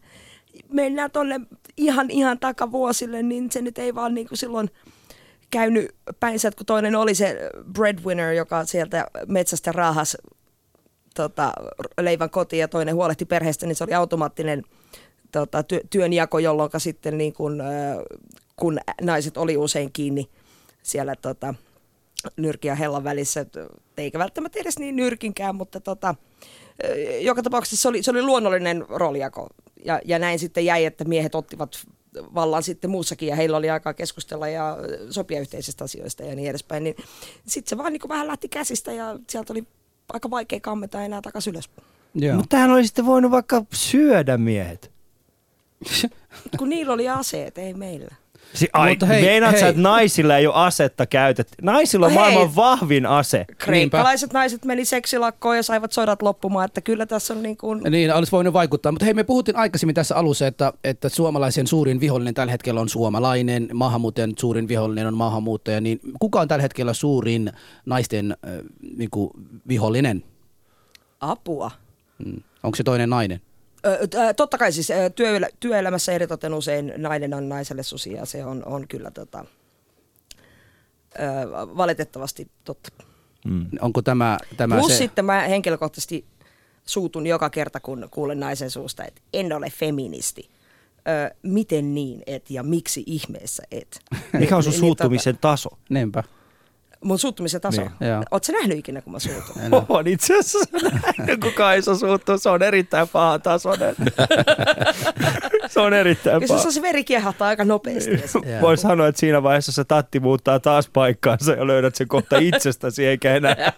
[0.72, 1.42] mennään tuonne
[1.78, 4.70] ihan, ihan takavuosille, niin se nyt ei vaan niin kuin silloin
[5.50, 10.18] käynyt päinsä, kun toinen oli se breadwinner, joka sieltä metsästä raahas
[11.16, 11.54] tota,
[12.02, 14.64] leivän kotiin ja toinen huolehti perheestä, niin se oli automaattinen
[15.32, 17.64] tota, työ, työnjako, jolloin sitten niin kun,
[18.56, 20.30] kun naiset oli usein kiinni
[20.84, 21.56] siellä tota,
[22.38, 23.46] nyrkin ja hellan välissä,
[23.98, 26.16] eikä välttämättä edes niin nyrkinkään, mutta tota,
[27.22, 29.48] joka tapauksessa se oli, se oli luonnollinen roolijako.
[29.86, 31.86] Ja, ja näin sitten jäi, että miehet ottivat
[32.36, 34.78] vallan sitten muussakin ja heillä oli aikaa keskustella ja
[35.10, 36.84] sopia yhteisistä asioista ja niin edespäin.
[36.84, 36.96] Niin
[37.48, 39.64] sitten se vaan niin vähän lähti käsistä ja sieltä oli
[40.14, 41.70] aika vaikea kammeta enää takaisin ylös.
[42.36, 44.92] Mutta tähän olisi sitten voinut vaikka syödä miehet.
[46.58, 48.16] Kun niillä oli aseet, ei meillä.
[48.54, 49.70] Si- ai, Mutta hei, meinaat sä, hei.
[49.70, 51.56] että naisilla ei ole asetta käytetty?
[51.62, 52.32] Naisilla on No hei.
[52.34, 53.46] maailman vahvin ase.
[53.58, 57.82] Kreikkalaiset naiset meni seksilakkoon ja saivat sodat loppumaan, että kyllä tässä on niin kuin...
[57.90, 58.92] Niin, olisi voinut vaikuttaa.
[58.92, 62.90] Mutta hei, me puhuttiin aikaisemmin tässä alussa, että, että suomalaisen suurin vihollinen tällä hetkellä on
[62.90, 65.82] suomalainen, maahanmuuttajan suurin vihollinen on maahanmuuttaja.
[65.82, 67.52] Niin kuka on tällä hetkellä suurin
[67.86, 68.52] naisten äh,
[68.98, 69.32] niin kuin
[69.68, 70.24] vihollinen?
[71.20, 71.72] Apua.
[72.26, 72.42] Mm.
[72.64, 73.42] Onko se toinen nainen?
[74.36, 78.88] Totta kai siis työ, työelämässä eritoten usein nainen on naiselle susi ja se on, on
[78.88, 79.46] kyllä tota,
[81.78, 82.90] valitettavasti totta.
[83.46, 83.66] Mm.
[83.82, 84.98] Onko tämä, tämä Plus se?
[84.98, 86.26] sitten mä henkilökohtaisesti
[86.86, 90.50] suutun joka kerta, kun kuulen naisen suusta, että en ole feministi.
[91.08, 94.00] Ö, miten niin et ja miksi ihmeessä et?
[94.40, 95.70] Mikä on sun Niin, suuttumisen taso?
[95.90, 96.24] Niinpä.
[97.06, 97.82] Mun suuttumisen taso.
[97.82, 97.92] Niin.
[98.10, 98.24] Joo.
[98.32, 99.62] Oletko nähnyt ikinä, kun mä suutun?
[99.66, 99.84] En ole.
[100.00, 100.70] On itse asiassa
[101.28, 102.38] näin, kun Kaisa suuttuu.
[102.38, 103.96] Se on erittäin paha tasoinen.
[105.68, 106.60] se on erittäin paha.
[106.64, 108.12] se, se veri kiehahtaa aika nopeasti.
[108.12, 108.62] ja se- Joo.
[108.62, 113.06] Voi sanoa, että siinä vaiheessa se tatti muuttaa taas paikkaansa ja löydät sen kohta itsestäsi
[113.06, 113.56] eikä enää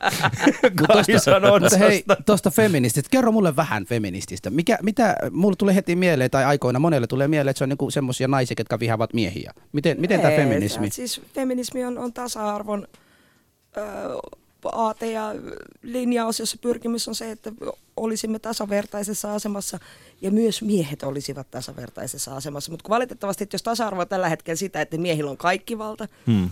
[0.88, 2.24] Kaisan Mutta hei, otsasta.
[2.26, 3.10] tuosta feminististä.
[3.12, 4.50] Kerro mulle vähän feminististä.
[4.50, 7.92] Mikä, mitä, mulle tulee heti mieleen, tai aikoina monelle tulee mieleen, että se on niinku
[7.92, 9.52] semmoisia naisia, jotka vihaavat miehiä.
[9.72, 10.90] Miten, miten tämä feminismi?
[10.92, 12.88] Siis feminismi on, on tasa-arvon
[14.72, 15.36] aate ja
[15.82, 17.52] linjaus, jossa pyrkimys on se, että
[17.98, 19.80] olisimme tasavertaisessa asemassa
[20.22, 22.72] ja myös miehet olisivat tasavertaisessa asemassa.
[22.72, 26.50] Mutta valitettavasti, että jos tasa-arvo on tällä hetkellä sitä, että miehillä on kaikki valta, Hmm.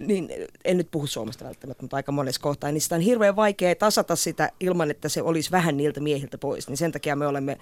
[0.00, 0.28] niin
[0.64, 4.16] en nyt puhu Suomesta välttämättä, mutta aika monessa kohtaa, niin sitä on hirveän vaikea tasata
[4.16, 6.68] sitä ilman, että se olisi vähän niiltä miehiltä pois.
[6.68, 7.58] Niin sen takia me olemme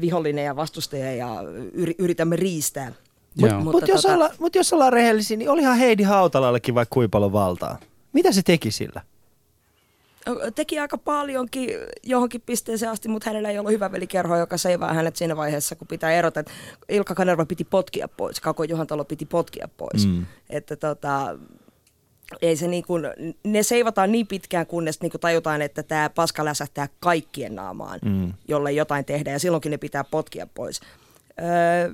[0.00, 1.36] vihollinen ja vastustaja ja
[1.72, 2.92] yri- yritämme riistää.
[3.40, 6.94] Mutta Mutta mut jos, tota- olla, mut jos ollaan rehellisiä, niin olihan Heidi Hautalallekin vaikka
[6.94, 7.78] kuinka paljon valtaa.
[8.12, 9.00] Mitä se teki sillä?
[10.54, 11.70] Teki aika paljonkin
[12.02, 15.86] johonkin pisteeseen asti, mutta hänellä ei ollut hyvä velikerho, joka seivaa hänet siinä vaiheessa, kun
[15.86, 16.40] pitää erota.
[16.40, 16.52] että
[16.88, 20.06] Ilkka Kanerva piti potkia pois, Kako Juhantalo piti potkia pois.
[20.06, 20.26] Mm.
[20.50, 21.38] Että tota,
[22.42, 23.02] ei se niin kuin,
[23.44, 28.32] ne seivataan niin pitkään, kunnes niin kuin tajutaan, että tämä paska läsähtää kaikkien naamaan, Mm.
[28.48, 30.80] jolle jotain tehdään, ja silloinkin ne pitää potkia pois.
[31.40, 31.92] Öö,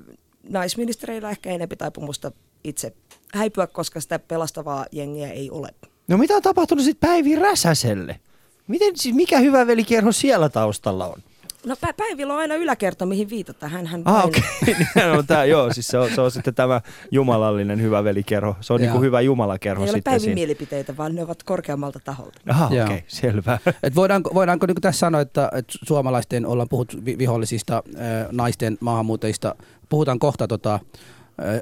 [0.48, 2.32] naisministereillä ehkä enempi taipumusta
[2.64, 2.92] itse
[3.34, 5.68] häipyä, koska sitä pelastavaa jengiä ei ole.
[6.08, 8.20] No mitä on tapahtunut sitten Päivi Räsäselle?
[8.68, 11.22] Miten, siis mikä hyvä velikerho siellä taustalla on?
[11.66, 13.68] No Pä- Päivillä on aina yläkerta, mihin viitata.
[13.68, 14.42] Hän, hän Ah, okei.
[14.96, 15.16] Okay.
[15.16, 18.56] no, tää, joo, siis se on, se on sitten tämä jumalallinen hyvä velikerho.
[18.60, 20.34] Se on niinku hyvä jumalakerho Ei ole sitten Päivin siinä.
[20.34, 22.40] mielipiteitä, vaan ne ovat korkeammalta taholta.
[22.48, 23.58] Aha, okei, okay, selvä.
[23.82, 28.78] Et voidaanko voidaanko niin tässä sanoa, että, että suomalaisten ollaan puhuttu vi- vihollisista, äh, naisten
[28.80, 29.54] maahanmuuttajista,
[29.88, 30.80] puhutaan kohta tota, äh,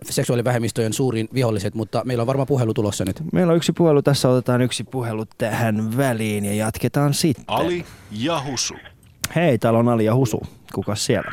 [0.03, 3.17] seksuaalivähemmistöjen suurin viholliset, mutta meillä on varmaan puhelu tulossa nyt.
[3.33, 7.45] Meillä on yksi puhelu, tässä otetaan yksi puhelu tähän väliin ja jatketaan sitten.
[7.49, 8.75] Ali ja Husu.
[9.37, 10.43] Hei, täällä on Ali ja Husu.
[10.75, 11.33] Kukas siellä?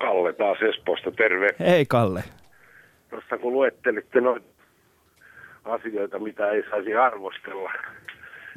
[0.00, 1.48] Kalle taas Espoosta, terve.
[1.60, 2.24] Hei Kalle.
[3.10, 4.46] Tuossa kun luettelitte noita
[5.64, 7.72] asioita, mitä ei saisi arvostella,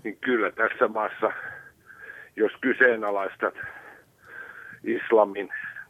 [0.04, 1.32] niin kyllä tässä maassa,
[2.36, 3.54] jos kyseenalaistat
[4.84, 5.50] islamin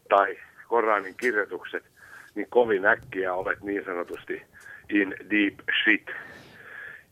[0.10, 1.90] tai Koranin kirjoitukset,
[2.36, 4.41] niin kovin äkkiä olet niin sanotusti
[4.89, 6.08] in deep shit.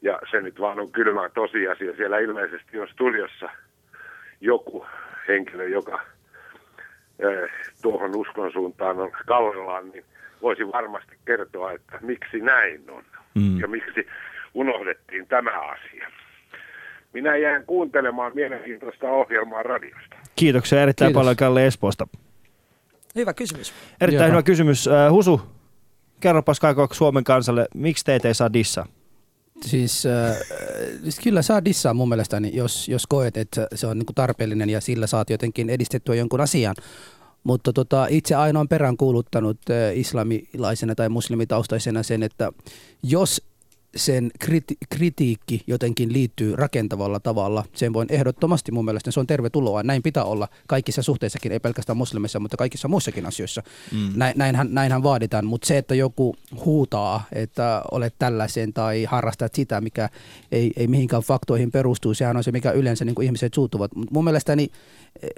[0.02, 1.96] Ja se nyt vaan on kylmä tosiasia.
[1.96, 3.50] Siellä ilmeisesti on studiossa
[4.42, 4.86] joku
[5.28, 6.02] henkilö, joka
[7.20, 7.50] eh,
[7.82, 10.06] tuohon uskon suuntaan on kallellaan, niin
[10.42, 13.04] voisi varmasti kertoa, että miksi näin on
[13.36, 13.60] Mm.
[13.60, 14.08] ja miksi
[14.54, 16.08] unohdettiin tämä asia.
[17.14, 20.16] Minä jään kuuntelemaan mielenkiintoista ohjelmaa radiosta.
[20.36, 21.20] Kiitoksia erittäin Kiitos.
[21.22, 22.08] paljon Kalle Espoosta.
[23.20, 23.74] Hyvä kysymys.
[24.02, 24.32] Erittäin Joo.
[24.32, 24.88] hyvä kysymys.
[24.88, 25.42] Äh, Husu,
[26.20, 28.86] kerropas kaikko Suomen kansalle, miksi teitä ei saa dissaa?
[29.66, 30.38] Siis, äh,
[31.04, 34.82] siis kyllä saa dissaa mun mielestäni, jos, jos koet, että se on niinku tarpeellinen ja
[34.82, 36.76] sillä saat jotenkin edistettyä jonkun asian.
[37.44, 42.52] Mutta tota, itse aina on perään kuuluttanut äh, islamilaisena tai muslimitaustaisena sen, että
[43.04, 43.42] jos
[43.96, 49.84] sen kriti- kritiikki jotenkin liittyy rakentavalla tavalla, sen voin ehdottomasti mun mielestä, se on tervetuloa.
[49.84, 53.64] Näin pitää olla kaikissa suhteissakin, ei pelkästään muslimissa, mutta kaikissa muissakin asioissa.
[53.92, 54.12] Mm.
[54.16, 59.82] Näin, näinhän, näinhän vaaditaan, mutta se, että joku huutaa, että olet tällaisen tai harrastat sitä,
[59.82, 60.10] mikä
[60.52, 63.96] ei, ei mihinkään faktoihin perustuu, sehän on se, mikä yleensä niin kuin ihmiset suuttuvat.
[63.96, 64.72] Mut mun mielestäni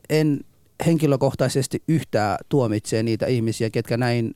[0.10, 0.40] en
[0.86, 4.36] henkilökohtaisesti yhtään tuomitsee niitä ihmisiä, ketkä näin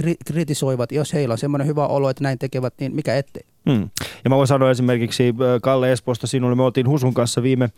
[0.00, 0.92] kri- kritisoivat.
[0.92, 3.42] Jos heillä on semmoinen hyvä olo, että näin tekevät, niin mikä ettei.
[3.70, 3.90] Hmm.
[4.24, 7.68] Ja mä voin sanoa esimerkiksi Kalle Espoosta sinulle, me oltiin Husun kanssa viime,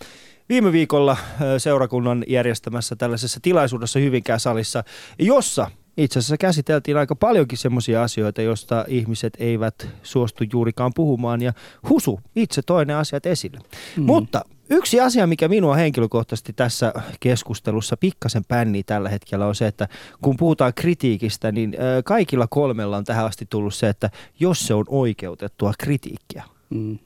[0.49, 1.17] viime viikolla
[1.59, 4.85] seurakunnan järjestämässä tällaisessa tilaisuudessa Hyvinkään salissa,
[5.19, 11.53] jossa itse asiassa käsiteltiin aika paljonkin semmoisia asioita, joista ihmiset eivät suostu juurikaan puhumaan ja
[11.88, 13.59] Husu itse toinen asiat esille.
[13.97, 14.03] Mm.
[14.03, 19.88] Mutta yksi asia, mikä minua henkilökohtaisesti tässä keskustelussa pikkasen pännii tällä hetkellä on se, että
[20.22, 24.85] kun puhutaan kritiikistä, niin kaikilla kolmella on tähän asti tullut se, että jos se on
[24.88, 26.44] oikeutettua kritiikkiä.
[26.70, 26.98] Mm.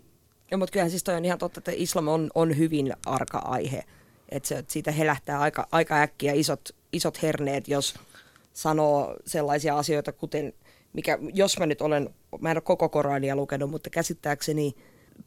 [0.50, 3.84] Ja, mutta kyllähän siis toi on ihan totta, että islam on, on hyvin arka aihe.
[4.28, 7.94] Että se, että siitä helähtää aika, aika äkkiä isot, isot herneet, jos
[8.52, 10.52] sanoo sellaisia asioita, kuten,
[10.92, 14.74] mikä, jos mä nyt olen, mä en ole koko Korania lukenut, mutta käsittääkseni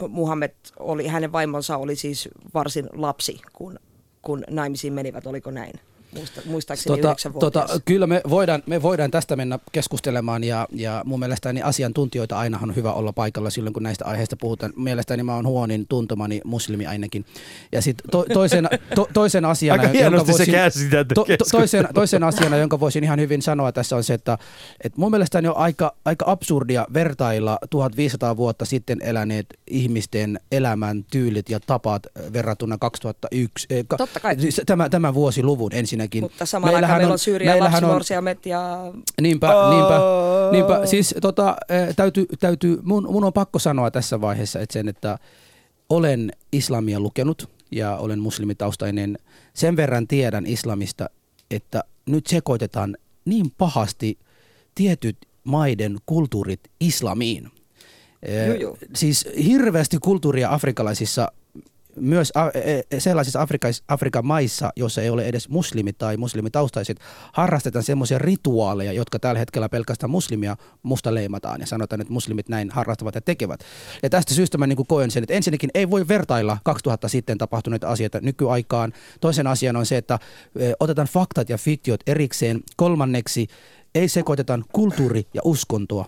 [0.08, 3.80] Muhammed oli, hänen vaimonsa oli siis varsin lapsi, kun,
[4.22, 5.74] kun naimisiin menivät, oliko näin?
[6.16, 11.02] Muista, muistaakseni Tota, yhdeksän tota, kyllä me voidaan, me voidaan tästä mennä keskustelemaan ja, ja
[11.06, 14.74] mun mielestäni asiantuntijoita aina on hyvä olla paikalla silloin, kun näistä aiheista puhutaan.
[14.76, 17.26] Mielestäni mä oon huonin tuntomani muslimi ainakin.
[17.72, 19.94] Ja sitten to, toisen, to, toisen asiana, Aika
[20.34, 24.14] se käsität to, to, toisen, toisen asiana, jonka voisin ihan hyvin sanoa tässä on se,
[24.14, 24.38] että,
[24.84, 31.50] että mun mielestäni on aika, aika absurdia vertailla 1500 vuotta sitten eläneet ihmisten elämän tyylit
[31.50, 33.68] ja tapat verrattuna 2001.
[33.70, 34.40] eh, Totta kai.
[34.40, 36.24] Siis tämä, tämän vuosiluvun ensinnäkin.
[36.24, 40.00] Mutta samalla aikaan meillä on Syyrian meillähän on- lapsimorsiamet ja Niinpä, niinpä,
[40.52, 40.86] niinpä.
[40.86, 45.18] Siis tota, eh, täytyy, täytyy mun, mun on pakko sanoa tässä vaiheessa, että sen, että
[45.90, 49.18] olen islamia lukenut ja olen muslimitaustainen.
[49.54, 51.10] Sen verran tiedän islamista,
[51.52, 54.18] että nyt sekoitetaan niin pahasti
[54.76, 57.52] tietyt maiden kulttuurit islamiin.
[58.24, 58.78] Eh, Joo, joo.
[58.96, 61.32] Siis hirveästi kulttuuria afrikkalaisissa
[61.96, 67.00] myös e- e- sellaisissa Afrikais, Afrikan maissa, joissa ei ole edes muslimi tai muslimitaustaiset,
[67.34, 72.70] harrastetaan semmoisia rituaaleja, jotka tällä hetkellä pelkästään muslimia musta leimataan ja sanotaan, että muslimit näin
[72.70, 73.60] harrastavat ja tekevät.
[74.04, 77.88] Ja tästä syystä mä niin koen sen, että ensinnäkin ei voi vertailla 2000 sitten tapahtuneita
[77.88, 78.94] asioita nykyaikaan.
[79.22, 80.20] Toisen asian on se, että
[80.60, 82.60] e, otetaan faktat ja fiktiot erikseen.
[82.76, 83.48] Kolmanneksi
[83.96, 86.06] ei sekoiteta kulttuuri ja uskontoa.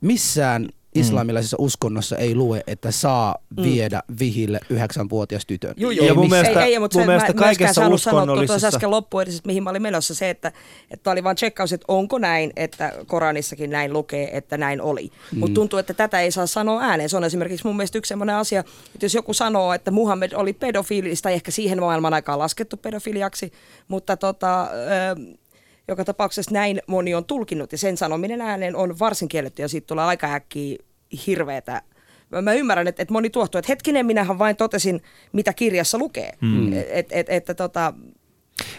[0.00, 0.68] Missään
[1.00, 5.74] islamilaisessa uskonnossa ei lue, että saa viedä vihille yhdeksänvuotias tytön.
[5.76, 6.14] Joo, Ja joo.
[6.14, 9.22] mun Ei- mielestä- ei, ei, mutta mun se, mielestä mä kaikessa uskonnollisessa- tuossa äsken loppuun
[9.22, 10.52] edes, että mihin mä olin menossa se, että,
[10.90, 15.10] että oli vaan tsekkaus, että onko näin, että Koranissakin näin lukee, että näin oli.
[15.32, 15.38] Mm.
[15.38, 17.08] Mutta tuntuu, että tätä ei saa sanoa ääneen.
[17.08, 18.60] Se on esimerkiksi mun mielestä yksi sellainen asia,
[18.94, 23.52] että jos joku sanoo, että Muhammed oli pedofiili, tai ehkä siihen maailman aikaan laskettu pedofiliaksi,
[23.88, 24.68] mutta tota,
[25.88, 29.86] joka tapauksessa näin moni on tulkinnut, ja sen sanominen ääneen on varsin kielletty, ja siitä
[29.86, 30.76] tulee aika äkkiä
[31.26, 31.82] hirveätä
[32.30, 36.32] Mä- Mä ymmärrän, että, että moni tuohtuu, että hetkinen, minähän vain totesin, mitä kirjassa lukee.
[36.40, 36.72] Mm.
[36.72, 37.92] Et, et, että tota,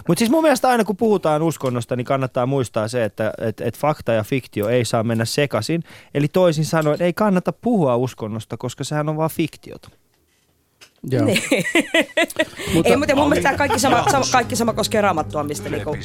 [0.07, 3.77] Mutta siis mun mielestä aina kun puhutaan uskonnosta, niin kannattaa muistaa se, että et, et
[3.77, 5.83] fakta ja fiktio ei saa mennä sekaisin.
[6.13, 9.89] Eli toisin sanoen ei kannata puhua uskonnosta, koska sehän on vaan fiktiota.
[11.11, 11.25] Joo.
[11.25, 11.43] Niin.
[12.73, 15.97] Mutta- ei, mutta mun mielestä kaikki sama, sama, kaikki sama koskee raamattua, mistä niinku,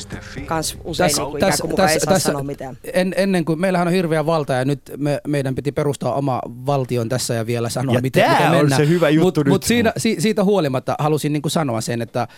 [0.47, 2.79] kans usein Tässä- niinku, ikään tässä- kuin mukaan ei saa tässä- sanoa mitään.
[2.93, 7.09] En, ennen kuin meillähän on hirveä valta ja nyt me, meidän piti perustaa oma valtion
[7.09, 8.83] tässä ja vielä sanoa, Ja miten, miten on mennään.
[8.83, 9.53] se hyvä juttu Mut, nyt.
[9.53, 12.29] mut siinä, si, siitä huolimatta halusin niin kuin sanoa sen, että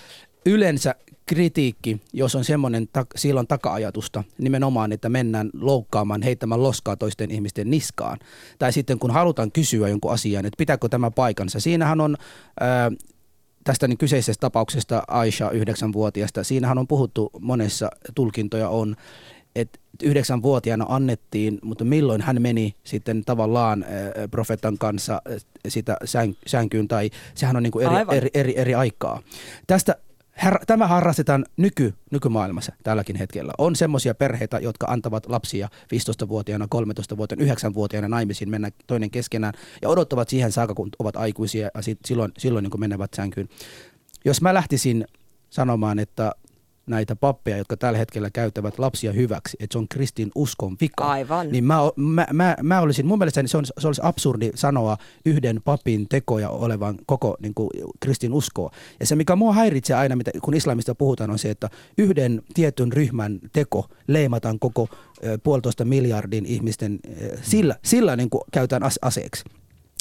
[0.47, 0.95] yleensä
[1.27, 7.71] kritiikki, jos on semmoinen, tak, silloin taka-ajatusta, nimenomaan, että mennään loukkaamaan, heittämään loskaa toisten ihmisten
[7.71, 8.19] niskaan.
[8.59, 11.61] Tai sitten kun halutaan kysyä jonkun asian, että pitääkö tämä paikansa.
[11.61, 12.17] Siinähän on...
[12.61, 12.91] Ää,
[13.65, 18.97] tästä niin kyseisestä tapauksesta Aisha, yhdeksänvuotiaasta, siinähän on puhuttu monessa tulkintoja on,
[19.55, 23.89] että yhdeksänvuotiaana annettiin, mutta milloin hän meni sitten tavallaan äh,
[24.31, 25.23] profeetan kanssa
[25.69, 28.17] sitä sän, sänkyyn, tai sehän on niin kuin eri, Aivan.
[28.17, 29.23] eri, eri, eri aikaa.
[29.67, 29.97] Tästä
[30.42, 33.53] Her, tämä harrastetaan nyky, nykymaailmassa tälläkin hetkellä.
[33.59, 40.29] On semmoisia perheitä, jotka antavat lapsia 15-vuotiaana, 13-vuotiaana, 9-vuotiaana naimisiin mennä toinen keskenään ja odottavat
[40.29, 43.49] siihen saakka, kun ovat aikuisia ja sit silloin, silloin niin kuin menevät sänkyyn.
[44.25, 45.05] Jos mä lähtisin
[45.51, 46.33] sanomaan, että
[46.87, 51.53] näitä pappeja, jotka tällä hetkellä käyttävät lapsia hyväksi, että se on kristin uskon vika, Aivan.
[51.53, 55.61] niin mä, mä, mä, mä olisin, mun mielestä se, on, se olisi absurdi sanoa yhden
[55.64, 57.70] papin tekoja olevan koko niin kuin,
[58.01, 58.70] kristin uskoa.
[59.01, 62.92] Ja se, mikä mua häiritsee aina, mitä, kun islamista puhutaan, on se, että yhden tietyn
[62.92, 64.88] ryhmän teko leimataan koko
[65.25, 69.44] ö, puolitoista miljardin ihmisten, ö, sillä, sillä niin kuin, käytetään ase- aseeksi.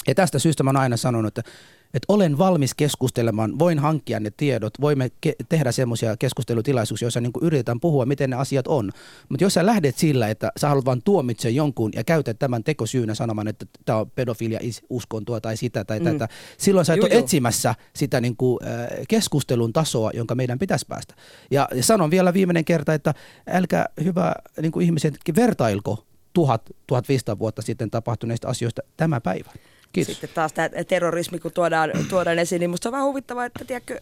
[0.06, 1.50] Ja tästä syystä mä oon aina sanonut, että,
[1.94, 7.32] että olen valmis keskustelemaan, voin hankkia ne tiedot, voimme ke- tehdä semmoisia keskustelutilaisuuksia, joissa niin
[7.40, 8.90] yritetään puhua, miten ne asiat on.
[9.28, 13.14] Mutta jos sä lähdet sillä, että sä haluat vain tuomitse jonkun ja käytät tämän tekosyynä
[13.14, 16.04] sanomaan, että tämä on pedofilia uskontoa tai sitä tai mm.
[16.04, 16.28] tätä,
[16.58, 20.86] silloin sä et Juu, ole etsimässä sitä niin kuin, äh, keskustelun tasoa, jonka meidän pitäisi
[20.88, 21.14] päästä.
[21.50, 23.14] Ja, ja sanon vielä viimeinen kerta, että
[23.46, 26.04] älkää hyvä niin ihmiset, vertailko
[26.38, 29.50] 1000-1500 vuotta sitten tapahtuneista asioista tämä päivä.
[29.94, 30.12] Kiitos.
[30.12, 34.00] Sitten taas tämä terrorismi, kun tuodaan, tuodaan esiin, niin musta on vähän huvittavaa, että, tiedätkö,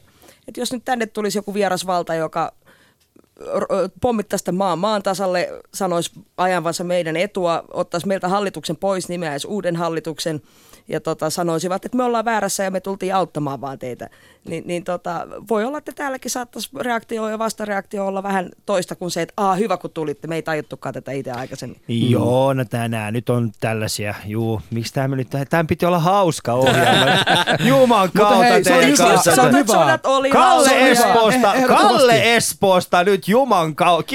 [0.49, 2.53] että jos nyt tänne tulisi joku vieras valta, joka
[4.01, 9.77] pommittaisi sitä maan maan tasalle, sanoisi ajanvansa meidän etua, ottaisi meiltä hallituksen pois, nimeäisi uuden
[9.77, 10.43] hallituksen
[10.89, 14.11] ja tota, sanoisivat, että me ollaan väärässä ja me tultiin auttamaan vaan teitä.
[14.45, 19.11] Ni, niin tota, voi olla, että täälläkin saattaisi reaktio ja vastareaktio olla vähän toista kuin
[19.11, 21.81] se, että Aa, hyvä kun tulitte, me ei tajuttukaan tätä itse aikaisemmin.
[21.89, 22.11] Mm.
[22.11, 27.07] Joo, no tänään nyt on tällaisia, juu, miksi tämä nyt, tämän piti olla hauska ohjelma.
[27.69, 29.35] Juman kautta hei, se on teidän kanssa.
[29.35, 29.99] se on hyvä.
[30.05, 30.91] oli Kalle.
[30.91, 31.67] Espoosta, Eh-.
[31.67, 34.15] Kalle Espoosta nyt juman kautta.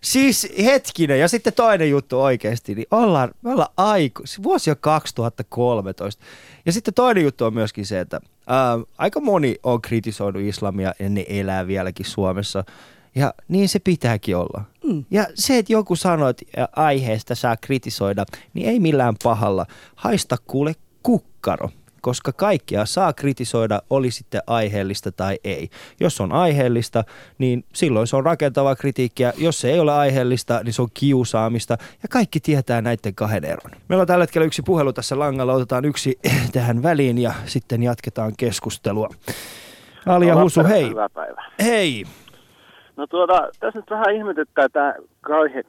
[0.00, 6.24] Siis hetkinen, ja sitten toinen juttu oikeasti, niin ollaan, me ollaan aiku, vuosi on 2013.
[6.66, 11.08] Ja sitten toinen juttu on myöskin se, että ää, aika moni on kritisoinut islamia ja
[11.08, 12.64] ne elää vieläkin Suomessa.
[13.14, 14.64] Ja niin se pitääkin olla.
[14.84, 15.04] Mm.
[15.10, 19.66] Ja se, että joku sanoo, että aiheesta saa kritisoida, niin ei millään pahalla.
[19.94, 21.70] Haista kuule kukkaro
[22.04, 25.68] koska kaikkea saa kritisoida, oli sitten aiheellista tai ei.
[26.00, 27.04] Jos on aiheellista,
[27.38, 29.32] niin silloin se on rakentavaa kritiikkiä.
[29.36, 31.78] Jos se ei ole aiheellista, niin se on kiusaamista.
[32.02, 33.70] Ja kaikki tietää näiden kahden eron.
[33.88, 35.52] Meillä on tällä hetkellä yksi puhelu tässä langalla.
[35.52, 36.18] Otetaan yksi
[36.52, 39.08] tähän väliin ja sitten jatketaan keskustelua.
[40.06, 40.88] Alia Husu, hei.
[40.88, 41.50] Hyvää päivää.
[41.62, 42.04] Hei.
[42.96, 44.94] No tuota, tässä nyt vähän ihmetyttää tämä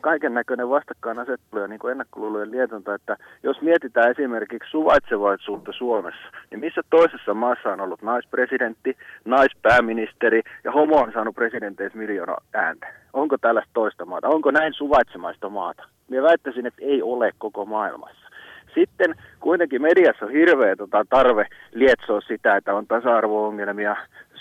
[0.01, 6.81] kaiken näköinen vastakkainasettelu ja niin ennakkoluulojen lietonta, että jos mietitään esimerkiksi suvaitsevaisuutta Suomessa, niin missä
[6.89, 12.88] toisessa maassa on ollut naispresidentti, naispääministeri ja homo on saanut presidenteistä miljoona ääntä?
[13.13, 14.27] Onko tällaista toista maata?
[14.27, 15.83] Onko näin suvaitsemaista maata?
[16.07, 18.29] Minä väittäisin, että ei ole koko maailmassa.
[18.75, 23.95] Sitten kuitenkin mediassa on hirveä tota, tarve lietsoa sitä, että on tasa-arvo-ongelmia,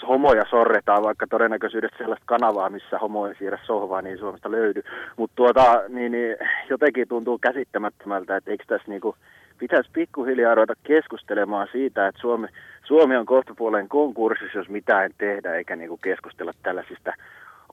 [0.08, 4.82] homoja sorretaan, vaikka todennäköisyydestä sellaista kanavaa, missä homo ei siirrä sohvaa, niin Suomesta löydy.
[5.16, 6.36] Mutta tuota, niin, niin,
[6.70, 9.16] jotenkin tuntuu käsittämättömältä, että eikö tässä niinku,
[9.58, 12.46] pitäisi pikkuhiljaa ruveta keskustelemaan siitä, että Suomi,
[12.84, 17.12] Suomi on kohtapuoleen konkurssissa, jos mitään tehdä, eikä niinku keskustella tällaisista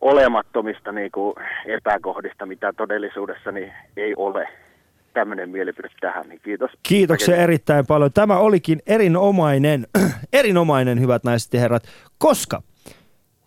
[0.02, 4.48] olemattomista niin kuin epäkohdista, mitä todellisuudessa niin ei ole.
[5.14, 6.72] Tämmöinen mielipide tähän, niin kiitos.
[6.84, 8.14] Kiitoksia erittäin paljon.
[8.14, 9.88] Tämä olikin erinomainen,
[10.34, 11.84] erinomainen, hyvät naiset ja herrat,
[12.18, 12.62] koska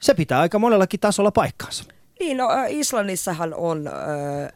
[0.00, 1.85] se pitää aika monellakin tasolla paikkaansa.
[2.20, 3.92] Niin, no äh, Islannissahan on äh,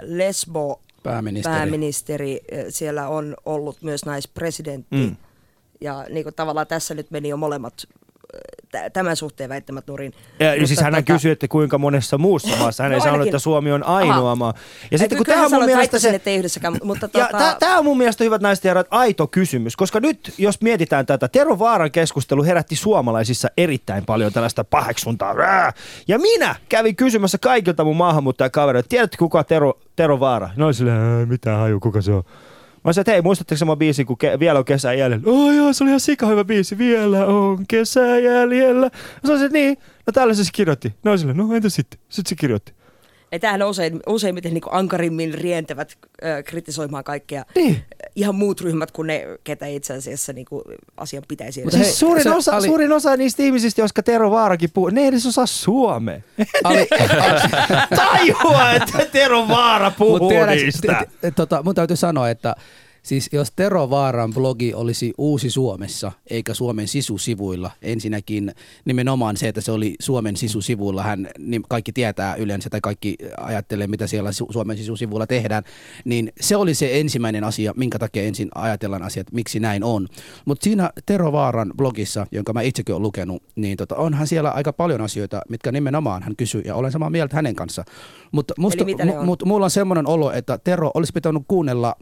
[0.03, 1.57] lesbo Pääministeri.
[1.57, 2.40] pääministeri.
[2.53, 4.97] Äh, Siellä on ollut myös naispresidentti.
[4.97, 5.16] Mm.
[5.81, 7.75] Ja niin kuin tavallaan tässä nyt meni jo molemmat
[8.93, 10.13] tämän suhteen väittämät nurin.
[10.41, 12.83] Ja, Mutta siis hän tota- kysyi, että kuinka monessa muussa maassa.
[12.83, 14.37] Hän No ei sanonut, että Suomi on ainoa Aha.
[14.37, 14.55] maa.
[14.83, 16.09] Ja Ei, sitten kun tämä on mun mielestä se...
[16.11, 19.27] että ei yhdessäkään, mutta Ja tota, tämä on mun mielestä, hyvät naiset ja herrat, aito
[19.27, 25.33] kysymys, koska nyt, jos mietitään tätä, Tero Vaaran keskustelu herätti suomalaisissa erittäin paljon tällaista paheksuntaa.
[25.33, 25.73] Rää!
[26.09, 30.51] Ja minä kävin kysymässä kaikilta mun maahanmuuttajakavereilta, tiedätkö kuka Tero, Tero Vaara?
[30.61, 32.23] Oli silleen, "Ää, mitä haju, kuka se on?
[32.88, 35.22] Mä sanoin, että hei, muistatteko sama biisi, kun ke- vielä on kesä jäljellä?
[35.27, 36.79] Oh joo, se oli ihan sika hyvä biisi.
[36.79, 38.87] Vielä on kesä jäljellä.
[38.87, 39.79] Mä sanoin, että niin.
[40.07, 40.94] No täällä se kirjoitti.
[41.05, 42.01] No silleen, no entä sitten?
[42.09, 42.72] Sitten se kirjoitti.
[43.33, 47.83] Ja tämähän on usein, useimmiten niin ankarimmin rientävät ö, kritisoimaan kaikkea Niin.
[48.17, 50.62] ihan muut ryhmät kuin ne, ketä itse asiassa niin kuin
[50.97, 54.71] asian pitäisi Mutta Siis suurin, se osa, oli- suurin osa niistä ihmisistä, jotka Tero Vaarakin
[54.75, 56.21] puhuu, ne ei edes osaa suomea.
[56.64, 56.88] Ali,
[57.97, 61.05] Tajua, että Tero Vaara puhuu Mut tiedäks- niistä.
[61.07, 62.55] t- t- tota, mun täytyy sanoa, että
[63.09, 69.61] siis jos Tero Vaaran blogi olisi uusi Suomessa, eikä Suomen sisusivuilla, ensinnäkin nimenomaan se, että
[69.61, 74.53] se oli Suomen sisusivuilla, hän niin kaikki tietää yleensä tai kaikki ajattelee, mitä siellä Su-
[74.53, 75.62] Suomen sisusivuilla tehdään,
[76.05, 80.09] niin se oli se ensimmäinen asia, minkä takia ensin ajatellaan asiat, miksi näin on.
[80.44, 84.73] Mutta siinä Tero Vaaran blogissa, jonka mä itsekin olen lukenut, niin tota, onhan siellä aika
[84.73, 87.85] paljon asioita, mitkä nimenomaan hän kysyy, ja olen samaa mieltä hänen kanssa.
[88.33, 88.85] Mutta musta,
[89.18, 89.27] on?
[89.27, 91.94] Mutta mulla on semmoinen olo, että Tero olisi pitänyt kuunnella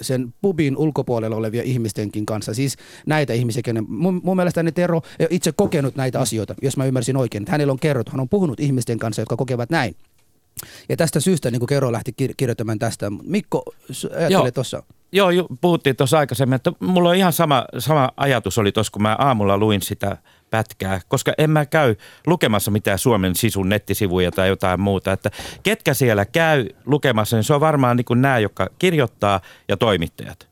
[0.00, 5.02] sen pubin ulkopuolella olevia ihmistenkin kanssa, siis näitä ihmisiä, kenen, mun, mun mielestä ne Tero
[5.18, 7.42] ei itse kokenut näitä asioita, jos mä ymmärsin oikein.
[7.42, 9.96] Että hänellä on kerrottu, hän on puhunut ihmisten kanssa, jotka kokevat näin.
[10.88, 13.62] Ja tästä syystä, niin Kero lähti kir- kirjoittamaan tästä, Mikko
[14.02, 14.12] Joo.
[14.16, 14.82] ajattelee tuossa.
[15.12, 19.02] Joo, ju, puhuttiin tuossa aikaisemmin, että mulla on ihan sama, sama ajatus oli tuossa, kun
[19.02, 20.16] mä aamulla luin sitä
[20.52, 21.94] pätkää, koska en mä käy
[22.26, 25.12] lukemassa mitään Suomen sisun nettisivuja tai jotain muuta.
[25.12, 25.30] Että
[25.62, 30.48] ketkä siellä käy lukemassa, niin se on varmaan niin kuin nämä, jotka kirjoittaa ja toimittajat.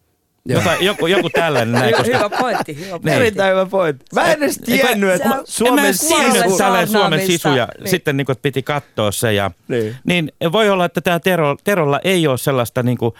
[0.48, 3.10] Jota, joku, joku tällainen näin, koska hyvä pointti, hyvä pointti.
[3.10, 4.04] Erittäin hyvä pointti.
[4.14, 6.14] Mä en edes tiennyt, että Suomen sisu...
[6.14, 7.26] tiennyt, tällainen Suomen saarnaamista.
[7.32, 7.88] sisu ja Niin.
[7.88, 9.32] sitten niin kuin, että piti katsoa se.
[9.32, 9.96] Ja, Niin.
[10.04, 13.14] niin voi olla, että tämä Tero, Terolla ei ole sellaista niin kuin,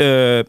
[0.00, 0.44] öö,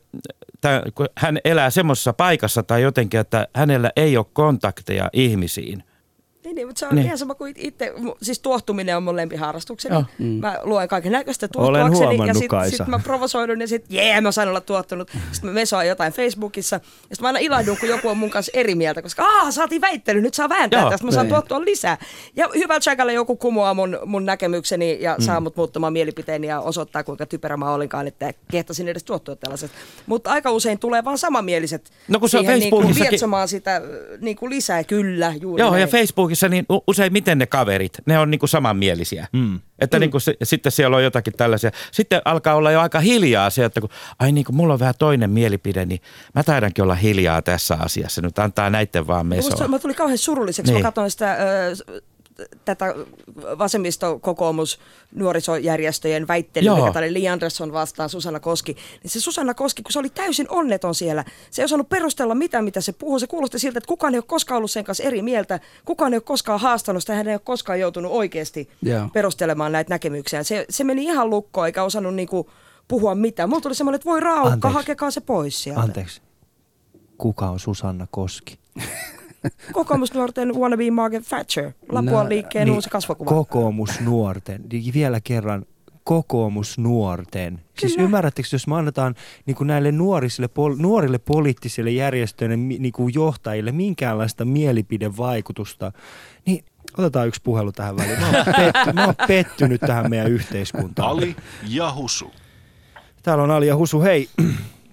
[0.96, 5.84] kun hän elää semmoisessa paikassa tai jotenkin, että hänellä ei ole kontakteja ihmisiin.
[6.58, 7.06] Niin, mutta se on Niin.
[7.06, 9.96] ihan sama kuin itse, siis tuohtuminen on mun lempiharrastukseni.
[9.96, 10.04] Joo.
[10.20, 10.26] Mm.
[10.26, 14.32] Mä luen kaiken näköistä Olen tuohtuakseni ja sitten sit mä provosoidun ja sitten jee, mä
[14.32, 15.10] sain olla tuottunut.
[15.32, 18.52] Sitten mä mesoan jotain Facebookissa ja sitten mä aina ilahdun, kun joku on mun kanssa
[18.56, 21.34] eri mieltä, koska aah, saatiin väittely, nyt saa vääntää Joo, tästä, mä saan niin.
[21.34, 21.98] tuottua lisää.
[22.36, 25.24] Ja hyvällä tsekalla joku kumoaa mun, mun näkemykseni ja mm.
[25.24, 29.78] saa mut muuttamaan mielipiteeni ja osoittaa, kuinka typerä mä olinkaan, että kehtasin edes tuottua tällaisesta.
[30.06, 32.96] Mutta aika usein tulee vaan samanmieliset No kun se on siihen niin kuin
[33.48, 33.82] sitä
[34.22, 35.82] niin kuin lisää, kyllä, juuri Joo, näin.
[35.82, 39.28] ja Facebookissa niin u- usein miten ne kaverit, ne on niin kuin samanmielisiä.
[39.34, 39.60] Mm.
[39.80, 41.72] Että niin kuin se, sitten siellä on jotakin tällaisia.
[41.92, 44.94] Sitten alkaa olla jo aika hiljaa se, että kun, ai niin kuin mulla on vähän
[45.00, 46.02] toinen mielipide, niin
[46.36, 48.22] mä taidankin olla hiljaa tässä asiassa.
[48.22, 49.68] Nyt antaa näiden vaan Musta, mesoa.
[49.68, 50.76] mä tulin kauhean surulliseksi, Niin.
[50.76, 50.84] niin.
[50.84, 52.02] mä katsoin sitä, ö,
[52.66, 52.96] tätä
[53.58, 54.80] vasemmisto, kokoomus,
[55.16, 58.78] nuorisojärjestöjen väittelyä, mikä oli Li Andersson vastaan Susanna Koski.
[59.04, 62.64] Niin se Susanna Koski, kun se oli täysin onneton siellä, se ei osannut perustella mitään,
[62.64, 63.20] mitä se puhuu.
[63.20, 66.18] Se kuulosti siltä, että kukaan ei ole koskaan ollut sen kanssa eri mieltä, kukaan ei
[66.18, 69.10] ole koskaan haastanut sitä, hän ei ole koskaan joutunut oikeasti Joo.
[69.14, 70.44] perustelemaan näitä näkemyksiä.
[70.44, 72.50] Se, se meni ihan lukkoon, eikä osannut niinku
[72.88, 73.50] puhua mitään.
[73.50, 74.76] Mulla tuli semmoinen, että voi raukka, Anteeksi.
[74.76, 75.82] hakekaa se pois sieltä.
[75.82, 76.22] Anteeksi.
[77.18, 78.60] Kuka on Susanna Koski?
[79.72, 83.30] Kokoomusnuorten wannabe Margaret Thatcher, Lapuan No, liikkeen Niin, uusi kasvokuva.
[83.30, 84.64] Kokoomusnuorten.
[84.72, 85.66] Niin Vielä kerran
[86.04, 87.60] kokoomusnuorten.
[87.80, 88.06] Siis Kyllä.
[88.06, 93.72] ymmärrättekö, jos me annetaan niin kuin näille nuorisille, pol, nuorille poliittisille järjestöille, niin kuin johtajille
[93.72, 95.92] minkäänlaista mielipidevaikutusta,
[96.46, 96.66] niin
[96.98, 98.20] otetaan yksi puhelu tähän väliin.
[98.20, 101.10] Mä oon, petty, mä oon pettynyt tähän meidän yhteiskuntaan.
[101.10, 101.36] Ali
[101.70, 102.32] ja Husu.
[103.24, 104.02] Täällä on Ali ja Husu.
[104.02, 104.30] Hei,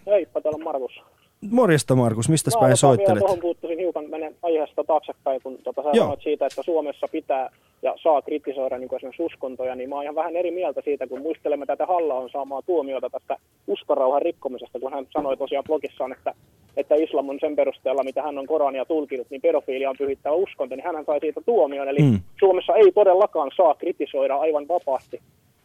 [0.06, 1.03] Heippa, täällä on Markus.
[1.50, 3.18] Morjesta Markus, mistä Mä päin soittelet?
[3.18, 6.04] Tuohon puuttuisin hiukan, menen aiheesta taaksepäin, kun tota, sä Joo.
[6.04, 7.50] sanoit siitä, että Suomessa pitää
[7.84, 11.22] ja saa kritisoida niin esimerkiksi uskontoja, niin mä oon ihan vähän eri mieltä siitä, kun
[11.22, 13.36] muistelemme tätä halla on saamaa tuomiota tästä
[13.66, 16.34] uskonrauhan rikkomisesta, kun hän sanoi tosiaan blogissaan, että,
[16.76, 20.76] että islam on sen perusteella, mitä hän on Korania tulkinut, niin pedofiilia on pyhittävä uskonto,
[20.76, 21.88] niin hän sai siitä tuomion.
[21.88, 22.20] Eli mm.
[22.38, 25.20] Suomessa ei todellakaan saa kritisoida aivan vapaasti.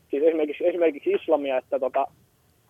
[0.10, 2.08] Siis esimerkiksi, esimerkiksi islamia, että tota,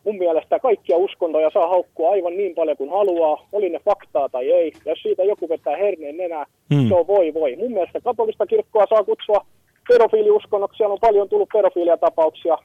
[0.06, 4.52] mun mielestä kaikkia uskontoja saa haukkua aivan niin paljon kuin haluaa, oli ne faktaa tai
[4.52, 4.72] ei.
[4.86, 6.88] Ja jos siitä joku vetää herneen nenää, Hmm.
[6.88, 7.56] se on voi voi.
[7.56, 9.46] Mun mielestä katolista kirkkoa saa kutsua
[9.88, 12.58] pedofiiliuskonnoksi, siellä on paljon tullut pedofiiliatapauksia,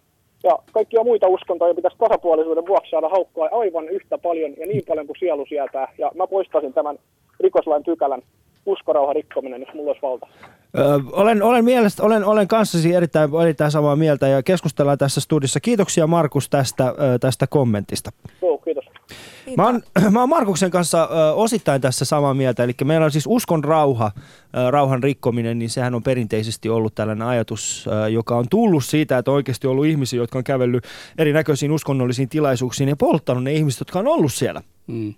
[0.44, 5.06] ja kaikkia muita uskontoja pitäisi tasapuolisuuden vuoksi saada haukkoa aivan yhtä paljon ja niin paljon
[5.06, 5.88] kuin sielu sietää.
[5.98, 6.98] Ja mä poistaisin tämän
[7.40, 8.22] rikoslain pykälän
[8.66, 10.26] uskorauhan rikkominen, jos mulla olisi valta.
[10.78, 15.60] Ö, olen, olen, mielestä, olen, olen kanssasi erittäin, erittäin samaa mieltä ja keskustellaan tässä studissa.
[15.60, 18.10] Kiitoksia Markus tästä, tästä kommentista.
[18.42, 18.84] Joo, kiitos.
[19.56, 23.26] Mä oon, mä oon Markuksen kanssa ö, osittain tässä samaa mieltä, eli meillä on siis
[23.28, 28.44] uskon rauha, ö, rauhan rikkominen, niin sehän on perinteisesti ollut tällainen ajatus, ö, joka on
[28.50, 30.84] tullut siitä, että on oikeasti ollut ihmisiä, jotka on kävellyt
[31.18, 34.62] erinäköisiin uskonnollisiin tilaisuuksiin ja polttanut ne ihmiset, jotka on ollut siellä.
[34.86, 35.14] Mm.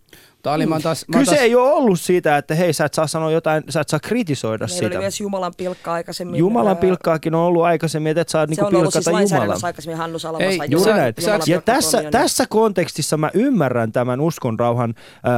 [0.46, 2.72] Mutta Ali, mä oon taas, mä oon Kyse taas, ei ole ollut siitä, että hei,
[2.72, 4.86] sä et saa sanoa jotain, sä et saa kritisoida Meillä sitä.
[4.86, 6.38] oli myös Jumalan pilkka aikaisemmin.
[6.38, 9.18] Jumalan pilkkaakin on ollut aikaisemmin, että et saa Se niinku on ollut siis pilkata Jumalaa.
[9.20, 11.14] lainsäädännössä aikaisemmin Hannu Saloma Ei, juuri Jumalan- näin.
[11.20, 15.32] Jumalan Ja tässä, tässä kontekstissa mä ymmärrän tämän uskon rauhan äh,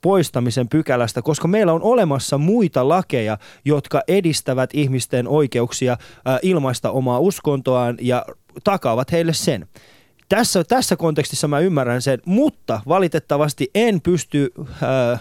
[0.00, 7.18] poistamisen pykälästä, koska meillä on olemassa muita lakeja, jotka edistävät ihmisten oikeuksia äh, ilmaista omaa
[7.18, 8.24] uskontoaan ja
[8.64, 9.66] takaavat heille sen.
[10.28, 14.52] Tässä, tässä kontekstissa mä ymmärrän sen, mutta valitettavasti en pysty...
[14.82, 15.20] Äh,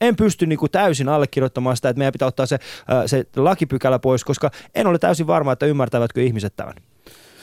[0.00, 3.98] en pysty niin kuin täysin allekirjoittamaan sitä, että meidän pitää ottaa se, äh, se lakipykälä
[3.98, 6.74] pois, koska en ole täysin varma, että ymmärtävätkö ihmiset tämän.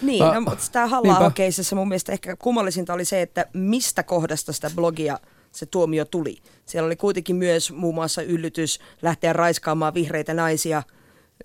[0.01, 1.14] Niin, no, mutta tämä niinpä.
[1.14, 5.20] halla keisissä mun mielestä ehkä kummallisinta oli se, että mistä kohdasta sitä blogia
[5.51, 6.38] se tuomio tuli.
[6.66, 10.84] Siellä oli kuitenkin myös muun muassa yllytys lähteä raiskaamaan vihreitä naisia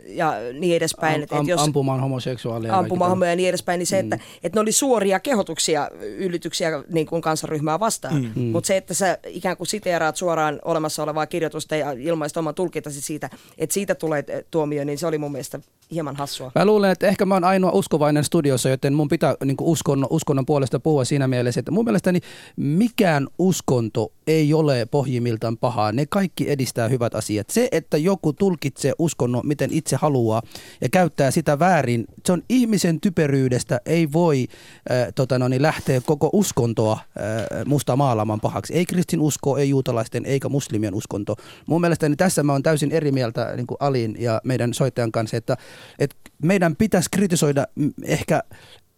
[0.06, 1.26] ja niin edespäin.
[1.30, 2.78] am, am, jos, ampumaan homoseksuaaleja.
[2.78, 7.22] ampumaan ja niin edespäin, niin se, että, että ne oli suoria kehotuksia, yllytyksiä niin kuin
[7.22, 8.32] kansanryhmää vastaan.
[8.34, 8.42] Mm.
[8.42, 13.00] Mutta se, että sä ikään kuin siteeraat suoraan olemassa olevaa kirjoitusta ja ilmaist oman tulkintasi
[13.00, 15.60] siitä, että siitä tulee tuomio, niin se oli mun mielestä
[15.90, 16.52] hieman hassua.
[16.54, 20.46] Mä luulen, että ehkä mä oon ainoa uskovainen studiossa, joten mun pitää niin uskonnon, uskonnon
[20.46, 22.20] puolesta puhua siinä mielessä, että mun mielestäni
[22.56, 25.92] mikään uskonto ei ole pohjimmiltaan pahaa.
[25.92, 27.50] Ne kaikki edistää hyvät asiat.
[27.50, 30.42] Se, että joku tulkitsee uskonnon, miten itse haluaa
[30.80, 33.80] ja käyttää sitä väärin, se on ihmisen typeryydestä.
[33.86, 34.46] Ei voi
[34.90, 38.74] äh, tota no, niin lähteä koko uskontoa äh, musta maalaamaan pahaksi.
[38.74, 41.36] Ei kristin usko, ei juutalaisten eikä muslimien uskonto.
[41.66, 45.56] Mun mielestäni tässä mä oon täysin eri mieltä niin Alin ja meidän soittajan kanssa, että,
[45.98, 47.66] että meidän pitäisi kritisoida
[48.04, 48.42] ehkä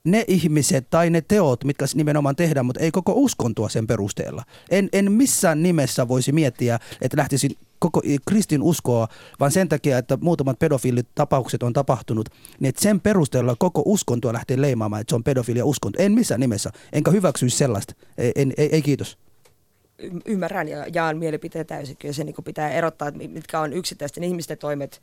[0.04, 4.44] ne ihmiset tai ne teot, mitkä nimenomaan tehdään, mutta ei koko uskontoa sen perusteella.
[4.70, 9.08] En, en missään nimessä voisi miettiä, että lähtisin koko kristin uskoa,
[9.40, 12.28] vaan sen takia, että muutamat pedofiilitapaukset on tapahtunut,
[12.60, 16.02] niin että sen perusteella koko uskontoa lähtee leimaamaan, että se on pedofilia uskonto.
[16.02, 17.94] En missään nimessä, enkä hyväksyisi sellaista.
[18.18, 19.18] Ei, en, ei, ei kiitos.
[20.26, 21.96] Ymmärrän ja jaan mielipiteen täysin.
[21.96, 25.02] Kyllä se niin pitää erottaa, mitkä on yksittäisten ihmisten toimet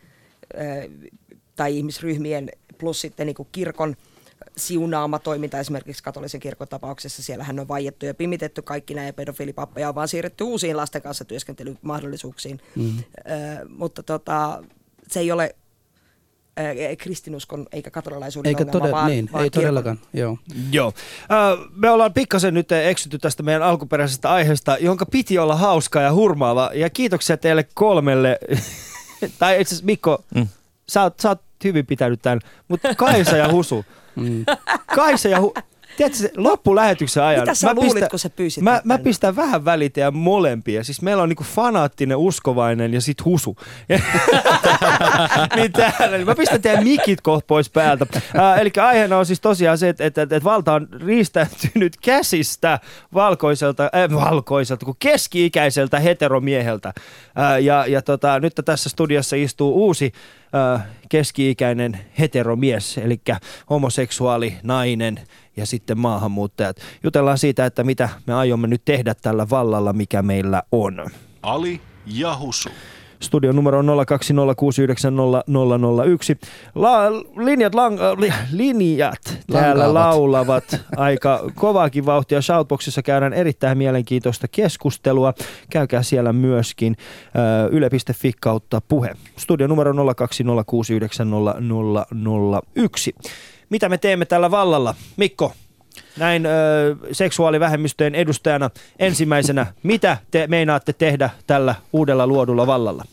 [1.57, 3.95] tai ihmisryhmien plus sitten niin kuin kirkon
[4.57, 7.23] siunaama toiminta esimerkiksi katolisen kirkon tapauksessa.
[7.23, 12.59] Siellähän on vaiettu ja pimitetty kaikki nämä pedofiilipappeja, on vaan siirretty uusiin lasten kanssa työskentelymahdollisuuksiin.
[12.75, 12.97] Mm.
[12.97, 13.01] Ö,
[13.69, 14.63] mutta tota,
[15.07, 15.55] se ei ole
[16.97, 19.61] kristinuskon eikä katolilaisuuden Eikä ongelma, todella, vaan, niin, vaan ei kirkon.
[19.63, 19.99] todellakaan.
[20.13, 20.37] Joo.
[20.71, 20.93] Joo.
[21.31, 26.13] Ö, Me ollaan pikkasen nyt eksytty tästä meidän alkuperäisestä aiheesta, jonka piti olla hauska ja
[26.13, 26.71] hurmaava.
[26.73, 28.39] Ja kiitoksia teille kolmelle.
[29.39, 30.47] tai itse asiassa Mikko, mm.
[30.89, 32.39] sä, oot, sä oot hyvin pitänyt tämän.
[32.67, 33.85] Mutta Kaisa ja Husu.
[34.17, 34.45] Mm.
[34.95, 35.53] Kaisa ja Husu.
[35.97, 37.41] Tiedätkö, se loppulähetyksen ajan...
[37.41, 40.83] Mitä sä luulit, kun sä pyysit mä, mä pistän vähän väliä teidän molempia.
[40.83, 43.57] Siis meillä on niinku fanaattinen, uskovainen ja sit husu.
[45.55, 48.05] Niin täällä, mä pistän teidän mikit kohta pois päältä.
[48.15, 52.79] Äh, eli aiheena on siis tosiaan se, että, että, että valta on riistäytynyt käsistä
[53.13, 56.93] valkoiselta, äh, valkoiselta, kuin keski-ikäiseltä heteromieheltä.
[57.39, 60.11] Äh, ja ja tota, nyt tässä studiossa istuu uusi
[60.75, 63.21] äh, keski-ikäinen heteromies, eli
[63.69, 65.19] homoseksuaali nainen
[65.57, 66.77] ja sitten maahanmuuttajat.
[67.03, 71.05] Jutellaan siitä, että mitä me aiomme nyt tehdä tällä vallalla, mikä meillä on.
[71.41, 72.69] Ali ja Husu.
[73.19, 73.91] Studion numero on 020690001.
[76.75, 77.11] La,
[77.45, 79.19] linjat, lang, äh, li, linjat
[79.51, 79.93] täällä Lankaavat.
[79.93, 80.63] laulavat
[80.97, 82.41] aika kovaakin vauhtia.
[82.41, 85.33] Shoutboxissa käydään erittäin mielenkiintoista keskustelua.
[85.69, 87.03] Käykää siellä myöskin äh,
[87.71, 89.15] yle.fi kautta puhe.
[89.37, 89.97] Studion numero 020690001.
[93.69, 94.95] Mitä me teemme tällä vallalla?
[95.17, 95.53] Mikko,
[96.17, 96.49] näin ö,
[97.11, 103.05] seksuaalivähemmistöjen edustajana ensimmäisenä, mitä te meinaatte tehdä tällä uudella luodulla vallalla?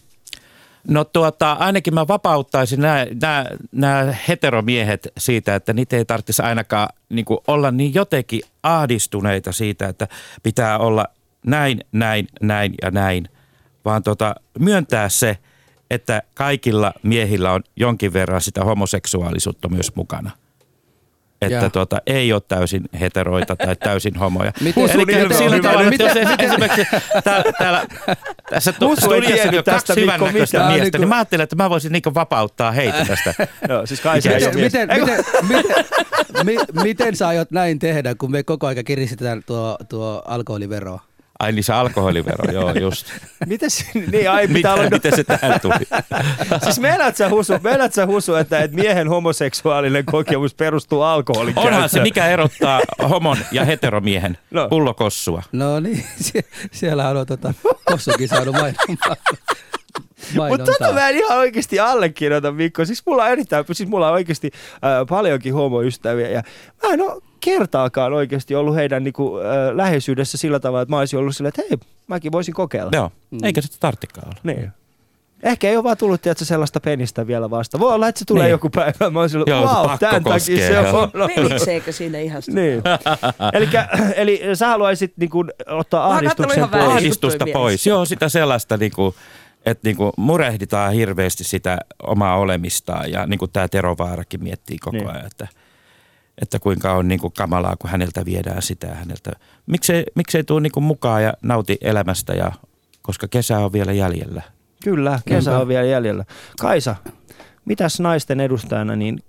[0.89, 7.39] No tuota, ainakin mä vapauttaisin nämä, heteromiehet siitä, että niitä ei tarvitsisi ainakaan niin kuin
[7.47, 10.09] olla niin jotenkin ahdistuneita siitä, että
[10.43, 11.07] pitää olla
[11.47, 13.29] näin, näin, näin ja näin,
[13.85, 15.39] vaan tota, myöntää se,
[15.91, 20.31] että kaikilla miehillä on jonkin verran sitä homoseksuaalisuutta myös mukana.
[21.45, 24.53] Että tuota, ei ole täysin heteroita tai täysin homoja.
[24.61, 26.87] Miten- sillä tavalla, jos esimerkiksi
[27.25, 27.87] täällä, täällä
[28.51, 33.05] tässä studiossa on kaksi miestä, Niinku- niin mä ajattelin, että mä voisin niinku vapauttaa heitä
[33.05, 33.35] tästä.
[33.69, 34.73] Joo, siis Miten- ole mies.
[34.73, 35.85] Miten, miten, miten,
[36.45, 41.01] miten, miten sä aiot näin tehdä, kun me koko ajan kiristetään tuo, tuo alkoholiveroa?
[41.39, 43.07] Ai niin se alkoholivero, joo just.
[43.47, 45.75] Miten se, niin ai pitää Mitä, olla, miten se tähän tuli?
[46.65, 51.73] siis meinaat sä husu, meinaat sä husu että, että miehen homoseksuaalinen kokemus perustuu alkoholin Onhan
[51.73, 52.03] se, käyttöön?
[52.03, 54.69] mikä erottaa homon ja heteromiehen No.
[54.69, 55.43] pullokossua.
[55.53, 57.55] No niin, sie, siellä on tota,
[57.85, 59.17] Kossukin saanut mainontaa.
[60.49, 62.85] Mutta tota mä en ihan oikeasti allekirjoita, Mikko.
[62.85, 66.43] Siis mulla on erittäin, siis mulla on oikeasti äh, paljonkin homoystäviä ja
[66.83, 71.19] mä en ole kertaakaan oikeasti ollut heidän niinku, äh, läheisyydessä sillä tavalla, että mä olisin
[71.19, 72.91] ollut silleen, että hei, mäkin voisin kokeilla.
[72.95, 73.11] Joo,
[73.43, 74.41] eikä se tarttikaan olla.
[74.43, 74.71] Niin.
[75.43, 77.79] Ehkä ei ole vaan tullut tiedätkö, sellaista penistä vielä vasta.
[77.79, 78.51] Voi olla, että se tulee Niin.
[78.51, 79.11] joku päivä.
[79.11, 80.95] Mä oon silleen, Joo, wow, tämän takia se on.
[81.15, 81.31] ollut.
[81.37, 82.61] Menikseekö siinä ihastuta?
[82.61, 82.83] Niin.
[83.53, 86.85] Elikkä, eli sä haluaisit niin kuin, ottaa ahdistuksen pois.
[86.85, 87.87] Ahdistusta pois.
[87.87, 89.15] Joo, sitä sellaista, niinku,
[89.67, 93.11] että niinku, murehditaan hirveästi sitä omaa olemistaan.
[93.13, 95.11] Ja niin kuin tämä Tero Vaarakin miettii koko Niin.
[95.11, 95.49] ajan, että,
[96.43, 99.31] että kuinka on niinku kamalaa, kun häneltä viedään sitä ja häneltä.
[99.67, 102.53] Miksei, miksei tuu niinku mukaan ja nauti elämästä, ja,
[103.03, 104.43] koska kesä on vielä jäljellä.
[104.85, 106.25] Kyllä, kesä on vielä jäljellä.
[106.61, 106.97] Kaisa,
[107.65, 109.23] mitäs naisten edustajana, niin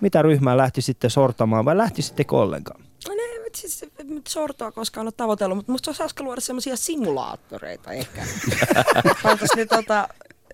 [0.00, 2.80] mitä ryhmää lähti sitten sortamaan vai lähti sitten ollenkaan?
[3.08, 3.14] No
[3.56, 8.26] siis nyt sortoa koskaan ole tavoitellut, mutta musta olisi hauska luoda semmoisia simulaattoreita ehkä.
[9.22, 10.08] Pantaisi ne tota,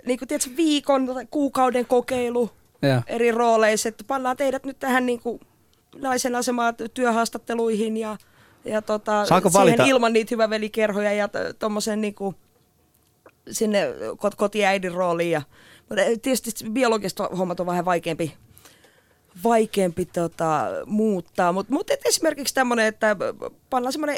[0.07, 2.51] niin kuin tiedätkö, viikon tai kuukauden kokeilu
[2.83, 3.03] Ja.
[3.07, 5.41] eri rooleissa, että pannaan teidät nyt tähän niin kuin
[5.97, 8.17] naisen asemaan työhaastatteluihin ja,
[8.65, 11.29] ja tota, Saako siihen valita- ilman niitä hyvävelikerhoja ja
[11.59, 12.37] tuommoisen niin kuin
[13.51, 13.87] sinne
[14.17, 15.31] kot- kotiäidin rooliin.
[15.31, 15.43] Ja,
[15.89, 18.35] mutta tietysti biologista hommat on vähän vaikeampi
[19.45, 23.17] vaikeampi tota, muuttaa, mutta mut, et esimerkiksi tämmöinen, että
[23.71, 24.17] pannaan semmoinen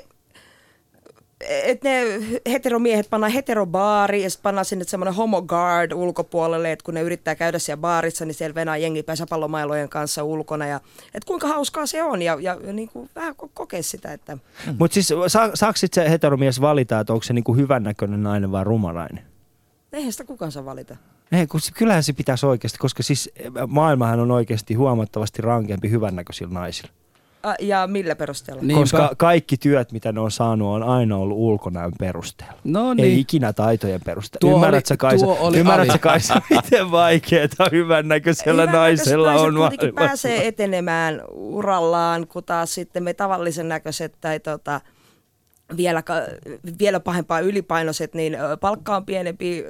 [1.48, 2.04] että ne
[2.50, 7.58] heteromiehet pannaan heterobaari ja sitten pannaan sinne semmoinen homoguard ulkopuolelle, että kun ne yrittää käydä
[7.58, 10.66] siellä baarissa, niin siellä venää jengi pesäpallomailojen kanssa ulkona.
[10.66, 14.12] Ja, että kuinka hauskaa se on ja, ja, ja niin kuin vähän ko- kokea sitä,
[14.12, 14.76] että Mm.
[14.78, 19.24] Mutta siis saa, saako se heteromies valita, että onko se niinku hyvännäköinen nainen vai rumanainen?
[19.92, 20.96] eihän sitä kukaan saa valita.
[21.32, 23.30] Ei, kun se, kyllähän se pitäisi oikeasti, koska siis
[23.68, 26.90] maailmahan on oikeasti huomattavasti rankempi hyvännäköisillä naisilla.
[27.42, 28.62] A, ja millä perusteella?
[28.62, 28.80] Niinpä.
[28.80, 32.54] Koska kaikki työt, mitä ne on saanut, on aina ollut ulkonäön perusteella.
[32.64, 33.18] No Ei niin.
[33.18, 34.40] ikinä taitojen perusteella.
[34.40, 35.98] Tuo Ymmärrätkö oli- Kaisa, tuo oli ymmärrätkö ali.
[36.00, 40.28] Kaisa miten vaikeaa hyvännäköisellä naisella on kuitenkin maailmassa?
[40.28, 44.80] pääsee etenemään urallaan, kun taas sitten me tavallisen näköiset tai tota,
[45.76, 46.02] vielä,
[46.78, 49.64] vielä pahempaa ylipainoiset, niin palkka on pienempi,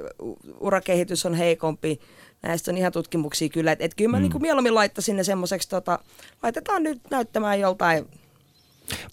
[0.59, 1.99] urakehitys on heikompi.
[2.41, 3.71] Näistä on ihan tutkimuksia kyllä.
[3.71, 4.23] Että et kyllä mä mm.
[4.23, 5.99] niin mieluummin laittaisin ne semmoiseksi, tota,
[6.43, 8.07] laitetaan nyt näyttämään joltain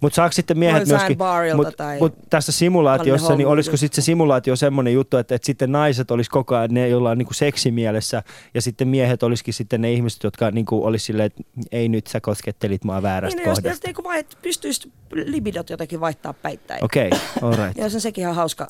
[0.00, 4.06] Mutta saako sitten miehet myöskin, barilta mut, tai mut tässä simulaatiossa, niin olisiko sitten se
[4.06, 8.22] simulaatio semmoinen juttu, että, että sitten naiset olisi koko ajan ne, joilla on niinku seksimielessä,
[8.54, 11.42] ja sitten miehet olisikin sitten ne ihmiset, jotka niinku olisi silleen, että
[11.72, 13.88] ei nyt sä koskettelit mua väärästä Niin, jos, jos kohdasta.
[13.88, 16.84] niinku vai, pystyisi libidot jotenkin vaihtaa päittäin.
[16.84, 17.78] Okei, okay, all right.
[17.78, 18.66] Ja se on sekin ihan hauska,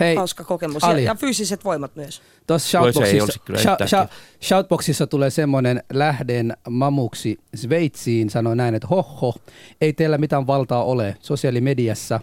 [0.00, 0.82] Hei, hauska kokemus.
[0.82, 1.04] Ja, Ali.
[1.04, 2.22] ja fyysiset voimat myös.
[2.46, 3.78] Tuossa shoutboxissa, yhtään.
[3.80, 4.08] shou-
[4.42, 9.34] shoutboxissa tulee semmoinen lähden mamuksi Sveitsiin, sanoi näin, että hoho,
[9.80, 11.16] ei teillä mitään valtaa ole.
[11.20, 12.20] Sosiaalimediassa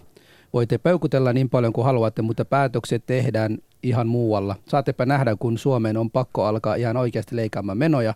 [0.54, 4.56] voitte peukutella niin paljon kuin haluatte, mutta päätökset tehdään ihan muualla.
[4.68, 8.14] Saattepa nähdä, kun Suomeen on pakko alkaa ihan oikeasti leikaamaan menoja,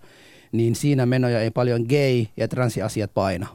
[0.52, 3.48] niin siinä menoja ei paljon gay- ja transiasiat paina.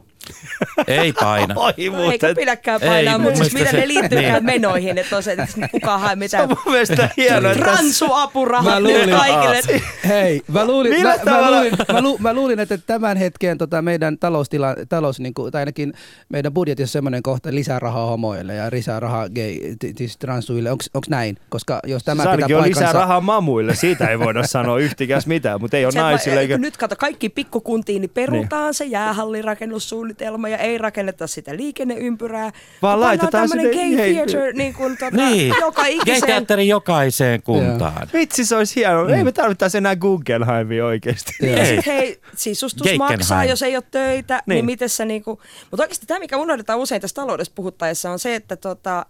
[0.87, 1.55] Ei paina.
[1.57, 4.45] Oi No, eikä pidäkään painaa, Ei, mutta siis miten mielestä ne se- liittyykään niin.
[4.45, 8.79] menoihin, että on se, että kukaan hae Se on mitään mun mielestä hienoa, transuapurahat Mä
[8.79, 9.81] nyt luulin- kaikille.
[10.07, 14.17] Hei, mä luulin, mä, mä, luulin, mä, lu, mä luulin, että tämän hetken tota meidän
[14.17, 15.93] taloustila, talous, niin kuin, tai ainakin
[16.29, 19.55] meidän budjetissa semmoinen kohta lisää rahaa homoille ja lisää rahaa gay,
[19.97, 20.71] siis transsuille.
[20.71, 21.37] Onko näin?
[21.49, 25.61] Koska jos tämä Se pitää on lisää rahaa mamuille, siitä ei voida sanoa yhtikäs mitään,
[25.61, 26.57] mutta ei ole naisille.
[26.57, 30.18] Nyt kato, kaikki pikkukuntiin, niin perutaan se jäähallirakennussuunnitelma
[30.49, 32.51] ja ei rakenneta sitä liikenneympyrää.
[32.81, 36.19] Vaan laitetaan sinne- gay hei, theater niin kuin, tota, Niin, joka ikiseen.
[36.19, 38.07] gay-teatteri jokaiseen kuntaan.
[38.13, 39.03] Vitsi, se olisi hienoa.
[39.07, 39.13] Mm.
[39.13, 41.31] Ei me tarvittaisi enää Guggenheimia oikeasti.
[41.57, 43.11] Ja sit hei, sisustus Geikenheim.
[43.19, 44.55] maksaa, jos ei ole töitä, niin, Niin.
[44.55, 45.41] niin miten sä niinku...
[45.71, 49.05] Mutta oikeasti tämä, mikä unohdetaan usein tässä taloudessa puhuttaessa, on se, että tota,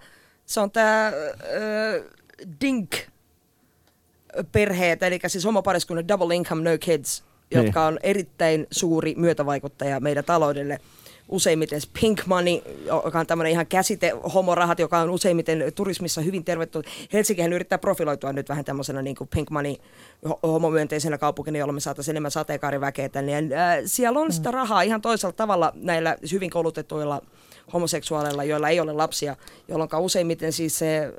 [0.45, 1.11] se on tämä
[2.61, 2.95] DINK
[4.51, 7.63] perheet, eli siis homopariskunnan double income, no kids, Niin.
[7.65, 10.79] jotka on erittäin suuri myötävaikuttaja meidän taloudelle.
[11.29, 16.87] Useimmiten pink money, joka on tämmöinen ihan käsite, homorahat, joka on useimmiten turismissa hyvin tervetullut.
[17.13, 19.73] Helsinkihän yrittää profiloitua nyt vähän tämmöisenä niin kuin pink money
[20.27, 23.31] ho- homomyönteisenä kaupunkina, jolloin me saataisiin enemmän sateenkaariväkeä tänne.
[23.31, 27.21] Ja, äh, siellä on sitä rahaa ihan toisella tavalla näillä hyvin koulutetuilla
[27.73, 29.35] homoseksuaaleilla, joilla ei ole lapsia,
[29.67, 31.11] jolloin useimmiten siis se, äh,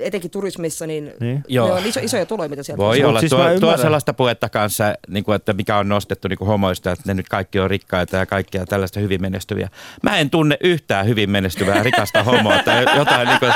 [0.00, 1.42] etenkin turismissa, niin, Niin.
[1.48, 1.66] Joo.
[1.66, 3.20] ne on iso, isoja tuloja, mitä sieltä Voi Mut olla.
[3.20, 6.92] siis tuo, tuo sellaista puhetta kanssa, niin kuin, että mikä on nostettu niin kuin homoista,
[6.92, 9.68] että ne nyt kaikki on rikkaita ja kaikkia tällaista hyvin menestyviä.
[10.02, 13.28] Mä en tunne yhtään hyvin menestyvää rikasta homoa tai jotain.
[13.28, 13.52] Niin kuin,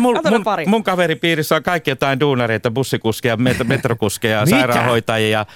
[0.00, 5.46] mun, mun, mun kaveripiirissä on kaikki jotain duunareita, bussikuskeja, met- metrokuskeja, sairaanhoitajia,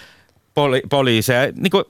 [0.55, 1.53] poli- poliiseja.
[1.57, 1.85] Niin kuin,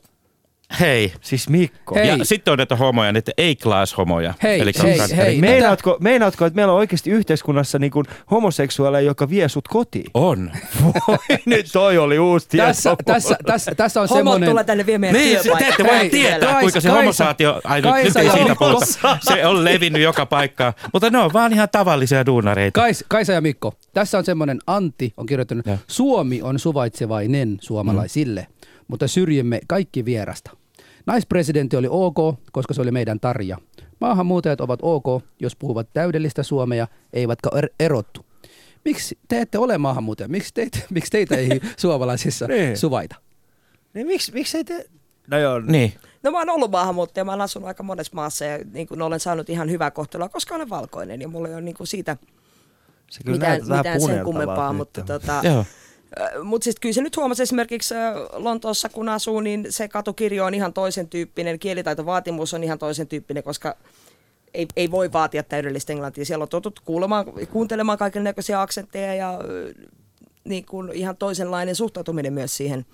[0.81, 1.13] hei.
[1.21, 1.95] Siis Mikko.
[1.95, 2.09] Hei.
[2.09, 4.35] Ja sitten on näitä homoja, näitä ei-class-homoja.
[4.43, 5.23] Hei, Eli hei, kanskari.
[5.27, 5.41] hei.
[5.41, 10.05] Meinaatko, meinaatko, että meillä on oikeasti yhteiskunnassa niin kuin homoseksuaaleja, joka vie sut kotiin?
[10.15, 10.51] On.
[11.09, 12.67] Voi nyt, toi oli uusi tieto.
[12.67, 14.49] Tässä, tässä, tässä, tässä on Homot semmoinen...
[14.51, 17.01] tulee tänne vie meidän Niin, se- te ette voi Hei, tietää, Kaisa- kuinka se Kaisa-
[17.01, 18.87] homosaatio, ai nyt, nyt Kaisa ei ja siitä puhuta,
[19.21, 22.81] se on levinnyt joka paikkaan, mutta ne on vaan ihan tavallisia duunareita.
[22.81, 25.77] Kais, Kaisa ja Mikko, tässä on semmoinen Antti on kirjoittanut, Joo.
[25.87, 28.69] Suomi on suvaitsevainen suomalaisille, mm.
[28.89, 30.51] Mutta syrjimme kaikki vierasta.
[31.07, 32.17] Naispresidentti oli ok,
[32.53, 33.59] koska se oli meidän tarja.
[34.01, 35.05] Maahanmuuttajat ovat ok,
[35.41, 38.27] jos puhuvat täydellistä suomea, eivätkä er- erottu.
[38.85, 40.29] Miksi te ette ole maahanmuuttajia?
[40.29, 42.77] Miksi teitä, miksi teitä ei suomalaisissa Niin.
[42.77, 43.17] suvaita?
[43.95, 44.87] Niin miksi, miksi ei te...
[45.31, 45.93] No joo, Niin.
[46.23, 49.21] No mä oon ollut maahanmuuttaja, mä oon asunut aika monessa maassa ja niin kuin olen
[49.21, 52.17] saanut ihan hyvää kohtelua, koska olen valkoinen ja mulla ei ole niin kuin siitä
[53.11, 54.77] se kyllä mitään, mitään sen kummempaa, nyt.
[54.77, 55.65] mutta tota, Joo.
[56.43, 60.55] Mutta sitten kyllä se nyt huomasi esimerkiksi äh, Lontoossa, kun asuu, niin se katukirjo on
[60.55, 63.77] ihan toisen tyyppinen, kielitaitovaatimus on ihan toisen tyyppinen, koska
[64.55, 66.25] ei, ei voi vaatia täydellistä englantia.
[66.25, 69.87] Siellä on totuttu kuulemaan, kuuntelemaan kaiken näköisiä aksentteja ja äh,
[70.45, 72.87] niin kuin ihan toisenlainen suhtautuminen myös siihen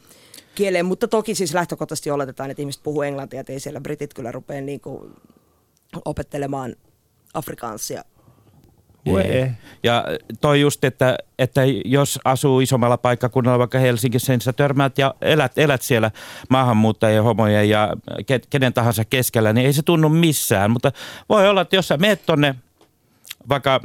[0.55, 0.87] kieleen.
[0.87, 4.61] Mutta toki siis lähtökohtaisesti oletetaan, että ihmiset puhuu englantia, että ei siellä britit kyllä rupea
[4.61, 5.13] niin kuin
[6.05, 6.77] opettelemaan
[7.35, 8.05] afrikanssia.
[9.07, 9.51] Ei.
[9.83, 10.05] Ja
[10.41, 15.59] toi just, että, että jos asuu isommalla paikkakunnalla, vaikka Helsingissä, niin sä törmäät ja elät,
[15.59, 16.11] elät siellä
[16.49, 17.97] maahanmuuttajien, homojen ja
[18.27, 20.71] ke, kenen tahansa keskellä, niin ei se tunnu missään.
[20.71, 20.93] Mutta
[21.29, 22.55] voi olla, että jos sä meet tonne
[23.49, 23.81] vaikka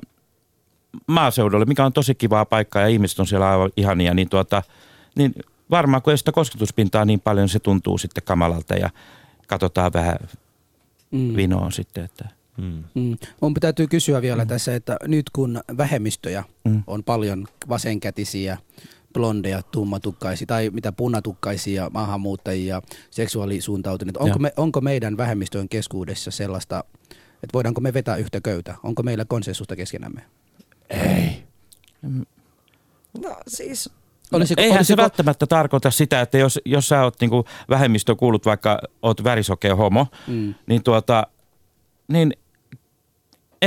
[1.08, 4.64] maaseudulle, mikä on tosi kivaa paikkaa ja ihmiset on siellä aivan ihania, niin, tuota,
[5.16, 5.34] niin
[5.72, 8.90] varmaan kun ei sitä kosketuspintaa niin paljon, se tuntuu sitten kamalalta ja
[9.48, 10.18] katsotaan vähän
[11.12, 11.36] Mm.
[11.36, 13.18] vinoon sitten, että Mm.
[13.42, 14.48] Mun täytyy kysyä vielä mm.
[14.48, 16.72] tässä, että nyt kun vähemmistöjä Mm.
[16.72, 16.84] mm.
[16.88, 18.58] on paljon vasenkätisiä,
[19.14, 22.82] blondeja, tummatukkaisia tai mitä punatukkaisia maahanmuuttajia,
[23.12, 26.84] seksuaalisuuntautuneita, onko, me, onko meidän vähemmistöjen keskuudessa sellaista,
[27.34, 28.76] että voidaanko me vetää yhtä köytä?
[28.84, 30.22] Onko meillä konsensusta keskenämme?
[33.24, 33.90] No siis
[34.32, 38.46] Olisiko, Eihän olisiko, se välttämättä tarkoita sitä, että jos, jos sä oot niinku vähemmistö kuulut,
[38.46, 40.54] vaikka oot värisokea homo, Mm.
[40.68, 41.28] niin tuota,
[42.08, 42.34] niin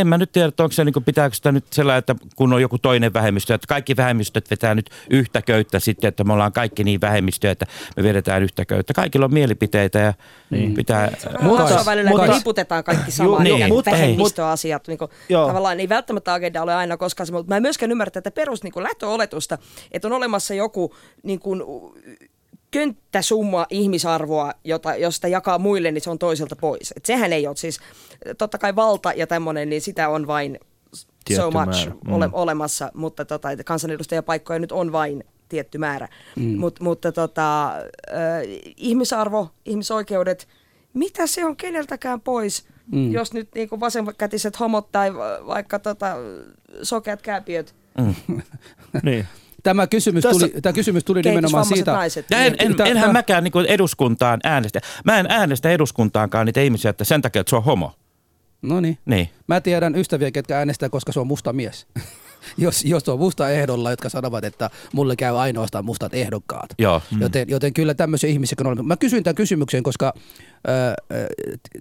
[0.01, 2.63] en mä nyt tiedä, että onko se, niin pitääkö sitä nyt sellainen, että kun on
[2.63, 6.85] joku toinen vähemmistö, että kaikki vähemmistöt vetää nyt yhtä köyttä sitten, että me ollaan kaikki
[6.85, 8.95] niin vähemmistöjä, että me vedetään yhtä köyttä.
[8.95, 10.15] Kaikilla on mielipiteitä ja
[10.51, 10.75] niin.
[10.75, 11.11] pitää...
[11.41, 14.89] Mutta, välillä, mutta- että niputetaan kaikki samaan, Joo, niin, niin, mutta- vähemmistöasiat.
[14.89, 15.47] Niin kuin, Joo.
[15.47, 18.63] tavallaan ei välttämättä agenda ole aina koskaan se, mutta mä en myöskään ymmärrä tätä perus
[18.63, 19.59] niin kuin lähtöoletusta,
[19.93, 21.63] että on olemassa joku niin kuin,
[22.71, 26.93] könttäsumma ihmisarvoa, jota, josta jakaa muille, niin se on toiselta pois.
[26.97, 27.81] Et sehän ei ole siis,
[28.39, 30.59] totta kai valta ja tämmöinen, niin sitä on vain
[30.95, 32.13] so Tietty much määrä, mm.
[32.13, 36.09] ole, olemassa, mutta tota, kansanedustajapaikkoja nyt on vain tietty määrä.
[36.37, 36.59] Mm.
[36.59, 37.83] Mut, mutta tota, äh,
[38.77, 40.49] ihmisarvo, ihmisoikeudet,
[40.95, 43.13] mitä se on keneltäkään pois, mm.
[43.13, 46.17] jos nyt niinku vasenkätiset homot tai va- vaikka tota,
[46.83, 47.75] sokeat kääpiöt,
[49.03, 49.27] Niin.
[49.69, 51.93] Tämä kysymys Tässä- tuli, tämä kysymys tuli nimenomaan siitä.
[51.93, 52.27] naiset.
[52.31, 54.81] Ja en, en, Tää- enhän mäkään niin eduskuntaan äänestä.
[55.05, 57.93] Mä en äänestä eduskuntaankaan niitä ihmisiä, että sen takia, että se on homo.
[58.63, 58.99] No niin.
[59.05, 59.29] Niin.
[59.47, 61.87] Mä tiedän ystäviä, ketkä äänestää, koska se on musta mies.
[62.59, 66.71] jos, jos on musta ehdolla, jotka sanovat, että mulle käy ainoastaan mustat ehdokkaat.
[66.79, 67.03] Joo.
[67.11, 67.21] Mm.
[67.21, 68.89] Joten, joten kyllä tämmöisiä ihmisiä on olemassa.
[68.89, 70.13] Mä kysyin tämän kysymyksen, koska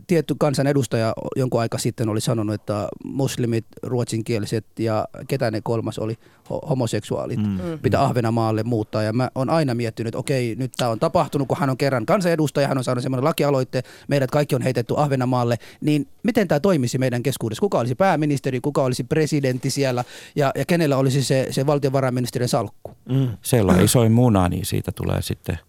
[0.08, 6.18] tietty kansanedustaja jonkun aika sitten oli sanonut, että muslimit, ruotsinkieliset ja ketä ne kolmas oli,
[6.50, 7.80] ho- homoseksuaalit, mm.
[7.82, 9.04] pitää Ahvenamaalle muuttaa.
[9.04, 12.06] Ja mä oon aina miettinyt, että okei, nyt tämä on tapahtunut, kun hän on kerran
[12.06, 16.98] kansanedustaja, hän on saanut semmoinen lakialoitte, meidät kaikki on heitetty Ahvenamaalle, niin miten tämä toimisi
[16.98, 17.62] meidän keskuudessa?
[17.62, 20.04] Kuka olisi pääministeri, kuka olisi presidentti siellä
[20.36, 22.92] ja, ja kenellä olisi se, se valtiovarainministerin salkku?
[23.10, 23.28] Mm.
[23.42, 25.60] Siellä on isoin muna, niin siitä tulee sitten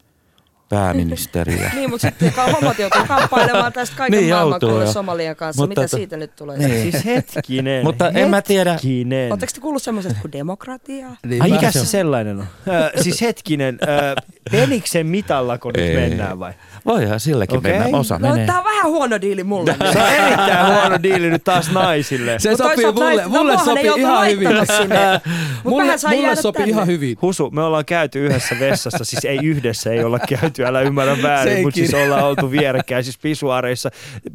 [0.69, 1.71] pääministeriä.
[1.79, 4.93] Niin, mutta sitten homot joutuu kamppailemaan tästä kaiken Niin maailman.
[4.93, 5.63] Somalian kanssa.
[5.63, 6.59] Mutta Mitä siitä nyt tulee?
[6.59, 6.93] Niin.
[6.93, 7.85] Siis hetkinen.
[7.85, 9.33] Mutta en mä tiedä- Hetkinen.
[9.33, 11.09] Oletteko te kuullut semmoisesta kuin demokratia?
[11.27, 12.47] Niin Ai mikä se sellainen on?
[12.69, 15.97] Äh, siis hetkinen, äh, Peniksen mitalla, kun nyt Ei.
[15.97, 16.53] mennään vai?
[16.89, 17.79] Voihan silläkin Okei.
[17.79, 17.99] mennä.
[17.99, 18.47] Osa No menee.
[18.47, 19.77] tää on vähän huono diili mulle.
[19.93, 22.39] Se on erittäin huono diili nyt taas naisille.
[22.39, 24.49] Se Mut sopii mulle, naiset- no mulle ei sopii ihan hyvin.
[24.49, 25.21] sinne.
[25.65, 26.71] Mut mulle mulle sopii tänne.
[26.71, 27.17] ihan hyvin.
[27.23, 31.63] Husu, me ollaan käyty yhdessä vessassa, siis ei yhdessä, ei olla käyty, älä ymmärrä väärin,
[31.63, 33.91] mutta siis ollaan oltu vierekkäin, siis pisuaareissa,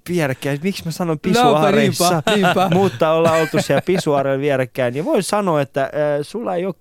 [0.09, 2.69] vierekkäin, miksi mä sanon No, pisuaareissa, niinpä, niinpä.
[2.73, 5.89] mutta ollaan oltu siellä pisuaareilla vierekkäin, ja voin sanoa, että äh,
[6.21, 6.75] sulla ei ole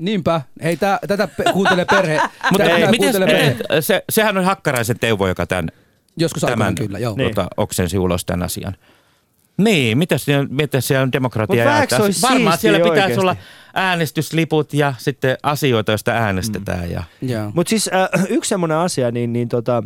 [0.00, 0.40] Niinpä.
[0.62, 2.20] Hei, tää, tätä pe- kuuntelee perhe.
[2.52, 3.50] Mutta miten, kuuntelee perhe.
[3.50, 5.68] miten, se, sehän on Hakkaraisen Teuvo, joka tämän,
[6.16, 7.14] Joskus tämän kyllä, joo.
[7.16, 7.34] Niin.
[7.34, 8.76] tota, oksensi ulos tämän asian.
[9.56, 12.02] Niin, mitä siellä, mitä siellä on demokratia jaetaan?
[12.22, 13.20] Varmaan siellä pitäisi oikeesti?
[13.20, 13.36] olla
[13.74, 16.90] äänestysliput ja sitten asioita, joista äänestetään.
[16.90, 17.50] Ja, Joo.
[17.54, 19.82] Mutta siis äh, yksi semmoinen asia, niin, niin tota,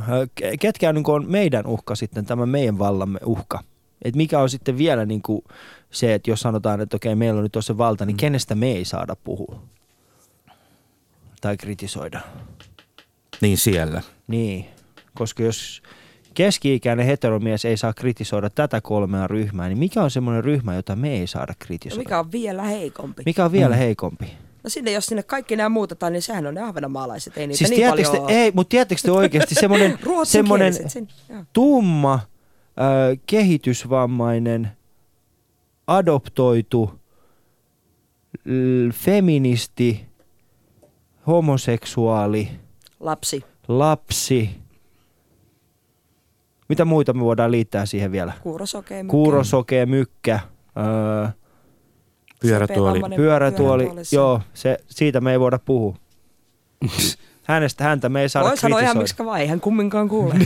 [0.00, 0.06] äh,
[0.40, 3.60] ke- ketkä niin on meidän uhka sitten, tämä meidän vallamme uhka?
[4.02, 5.42] Et mikä on sitten vielä niin kuin
[5.90, 8.84] se, että jos sanotaan, että okei, meillä on nyt tuossa valta, niin kenestä me ei
[8.84, 9.62] saada puhua?
[11.40, 12.20] Tai kritisoida.
[13.40, 14.02] niin siellä.
[14.28, 14.64] Niin,
[15.14, 15.82] koska jos
[16.34, 21.10] keski-ikäinen heteromies ei saa kritisoida tätä kolmea ryhmää, niin mikä on semmoinen ryhmä, jota me
[21.18, 22.00] ei saada No kritisoida?
[22.00, 23.22] mikä on vielä heikompi?
[23.26, 24.26] mikä on vielä heikompi?
[24.64, 27.36] No sinne, jos sinne kaikki nämä muutetaan, niin sehän on ne ahvenanmaalaiset.
[27.38, 30.74] Ei niitä Siis niin paljon te, ei, mutta tiedättekö te oikeasti semmoinen, semmoinen
[31.52, 32.20] tumma,
[33.26, 34.70] kehitysvammainen,
[35.86, 37.00] adoptoitu,
[38.92, 40.06] feministi,
[41.26, 42.48] homoseksuaali,
[43.00, 44.50] Lapsi, lapsi.
[46.68, 48.32] Mitä muita me voidaan liittää siihen vielä?
[48.42, 49.10] kuurosokea, mykkä.
[49.10, 50.40] Kuurosokea, mykkä,
[50.76, 51.28] öö,
[52.40, 53.00] Pyörätuoli.
[53.00, 53.16] Pyörätuoli.
[53.16, 54.16] pyörätuolissa.
[54.16, 55.96] Joo, se, siitä me ei voida puhua.
[57.48, 60.34] Hänestä, häntä me ei saada Voi sanoa ihan miksi vaan, ei hän kumminkaan kuule.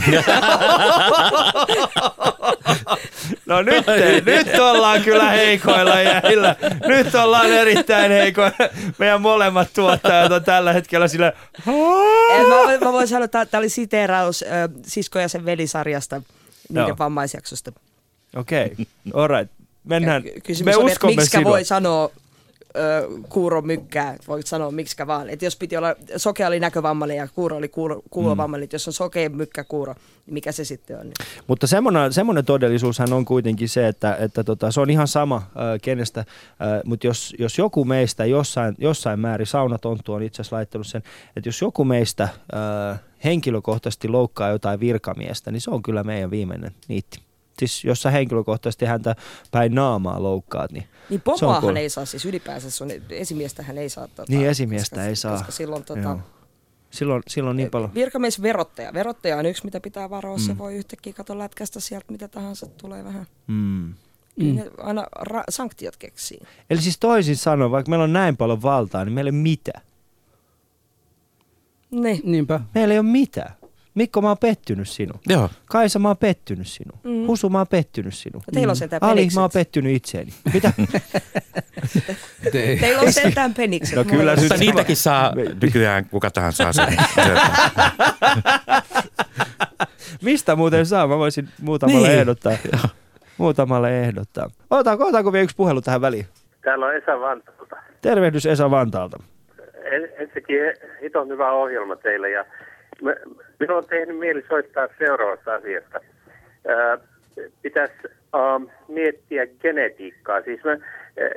[3.45, 3.85] No nyt,
[4.25, 6.55] nyt ollaan kyllä heikoilla jäillä.
[6.87, 8.51] Nyt ollaan erittäin heikoilla.
[8.97, 11.33] Meidän molemmat tuottajat on tällä hetkellä sillä.
[12.29, 14.49] En, mä, voin- mä voin sanoa, että tämä oli siteeraus äh,
[14.85, 16.21] Sisko ja sen velisarjasta,
[16.69, 16.97] niiden Joo.
[16.99, 17.71] vammaisjaksosta.
[18.35, 18.85] Okei, okay.
[19.13, 19.51] alright.
[19.83, 20.23] Mennään.
[20.43, 22.11] Kysymys Me on, että miksi voi sanoa
[22.75, 25.29] ö, kuuro mykkää, voit sanoa miksi vaan.
[25.29, 28.69] Et jos piti olla, sokea oli näkövammainen ja kuuro oli kuuro, kuulovammainen, mm.
[28.73, 29.93] jos on sokea mykkä kuuro,
[30.25, 31.03] niin mikä se sitten on?
[31.03, 31.13] Niin.
[31.47, 35.43] Mutta semmoinen, semmoinen todellisuushan on kuitenkin se, että, että tota, se on ihan sama äh,
[35.81, 36.25] kenestä, äh,
[36.85, 41.03] mutta jos, jos joku meistä jossain, jossain määrin, Saunatonttu on itse asiassa laittanut sen,
[41.35, 46.71] että jos joku meistä äh, henkilökohtaisesti loukkaa jotain virkamiestä, niin se on kyllä meidän viimeinen
[46.87, 47.32] niitti.
[47.67, 49.15] Siis jos sä henkilökohtaisesti häntä
[49.51, 51.75] päin naamaa loukkaat, niin Niin pomoahan cool.
[51.75, 54.07] ei saa, siis ylipäänsä sun esimiestähän ei saa.
[54.07, 55.37] Tota, Niin, esimiestä koska, ei saa.
[55.37, 56.19] Koska silloin tota, Joo.
[56.91, 57.93] silloin, silloin niin paljon.
[57.93, 58.93] Virkamiesverottaja.
[58.93, 60.37] Verottaja on yksi, mitä pitää varoa.
[60.37, 60.43] Mm.
[60.43, 63.25] Se voi yhtäkkiä katsoa lätkästä sieltä, mitä tahansa tulee vähän.
[63.47, 63.93] Mm.
[64.35, 64.55] Mm.
[64.55, 66.39] Ne aina ra- sanktiot keksii.
[66.69, 69.81] Eli siis toisin sanoen, vaikka meillä on näin paljon valtaa, niin meillä ei ole mitään.
[71.91, 72.21] Niin.
[72.23, 72.59] Niinpä.
[72.75, 73.53] Meillä ei ole mitään.
[73.95, 75.19] Mikko, mä oon pettynyt sinun.
[75.29, 75.49] Joo.
[75.65, 76.99] Kaisa, mä oon pettynyt sinun.
[77.03, 77.09] Mm.
[77.11, 77.27] Mm.
[77.27, 78.43] Husu, mä oon pettynyt sinun.
[78.47, 79.35] No teillä on sentään Ali, penikset.
[79.35, 80.33] mä oon pettynyt itseeni.
[80.53, 80.73] Mitä?
[82.51, 83.95] Te- Teillä on sentään penikset.
[83.95, 86.97] No kyllä Mutta niitäkin saa nykyään, kuka tahansa saa sen.
[90.21, 91.07] Mistä muuten saa?
[91.07, 92.19] Mä voisin muutamalle Niin.
[92.19, 92.53] ehdottaa.
[93.37, 94.49] Muutamalle ehdottaa.
[94.69, 96.25] Otaanko, otaanko vielä yksi puhelu tähän väliin?
[96.63, 97.75] Täällä on Esa Vantaalta.
[98.01, 99.17] Tervehdys Esa Vantaalta.
[99.91, 100.57] En, ensinnäkin
[101.01, 102.45] hiton hyvä ohjelma teille ja
[103.01, 103.15] mä-
[103.63, 105.99] minun on tehnyt mieli soittaa seuraavasta asiasta.
[107.61, 107.95] Pitäisi
[108.35, 110.41] ähm, miettiä genetiikkaa.
[110.41, 110.77] Siis mä,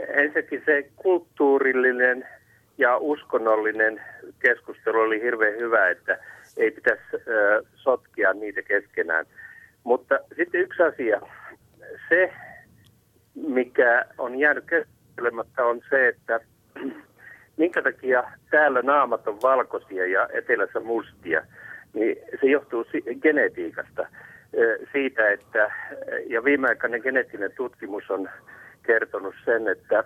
[0.09, 2.29] ensinnäkin se kulttuurillinen
[2.79, 4.03] ja uskonnollinen
[4.39, 6.19] keskustelu oli hirveän hyvä, että
[6.57, 7.03] ei pitäisi
[7.75, 9.27] sotkia niitä keskenään.
[9.85, 11.21] Mutta sitten yksi asia,
[12.09, 12.33] se
[13.35, 16.41] mikä on jäänyt keskustelematta on se, että
[17.61, 21.43] minkä takia täällä naamat on valkoisia ja etelässä mustia,
[21.97, 22.85] niin se johtuu
[23.23, 24.07] genetiikasta.
[24.93, 25.71] Siitä, että,
[26.27, 28.29] ja viimeaikainen geneettinen tutkimus on
[28.83, 30.05] kertonut sen, että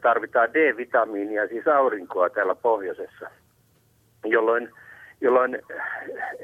[0.00, 3.30] tarvitaan D-vitamiinia, siis aurinkoa täällä pohjoisessa,
[4.24, 4.70] jolloin,
[5.20, 5.58] jolloin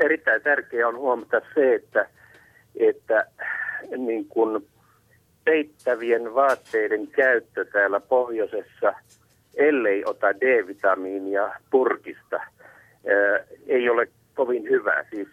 [0.05, 2.09] erittäin tärkeää on huomata se, että,
[2.77, 3.27] että
[3.97, 4.69] niin kuin
[5.45, 8.95] peittävien vaatteiden käyttö täällä pohjoisessa,
[9.57, 12.41] ellei ota D-vitamiinia purkista,
[13.67, 15.05] ei ole kovin hyvä.
[15.11, 15.29] Siis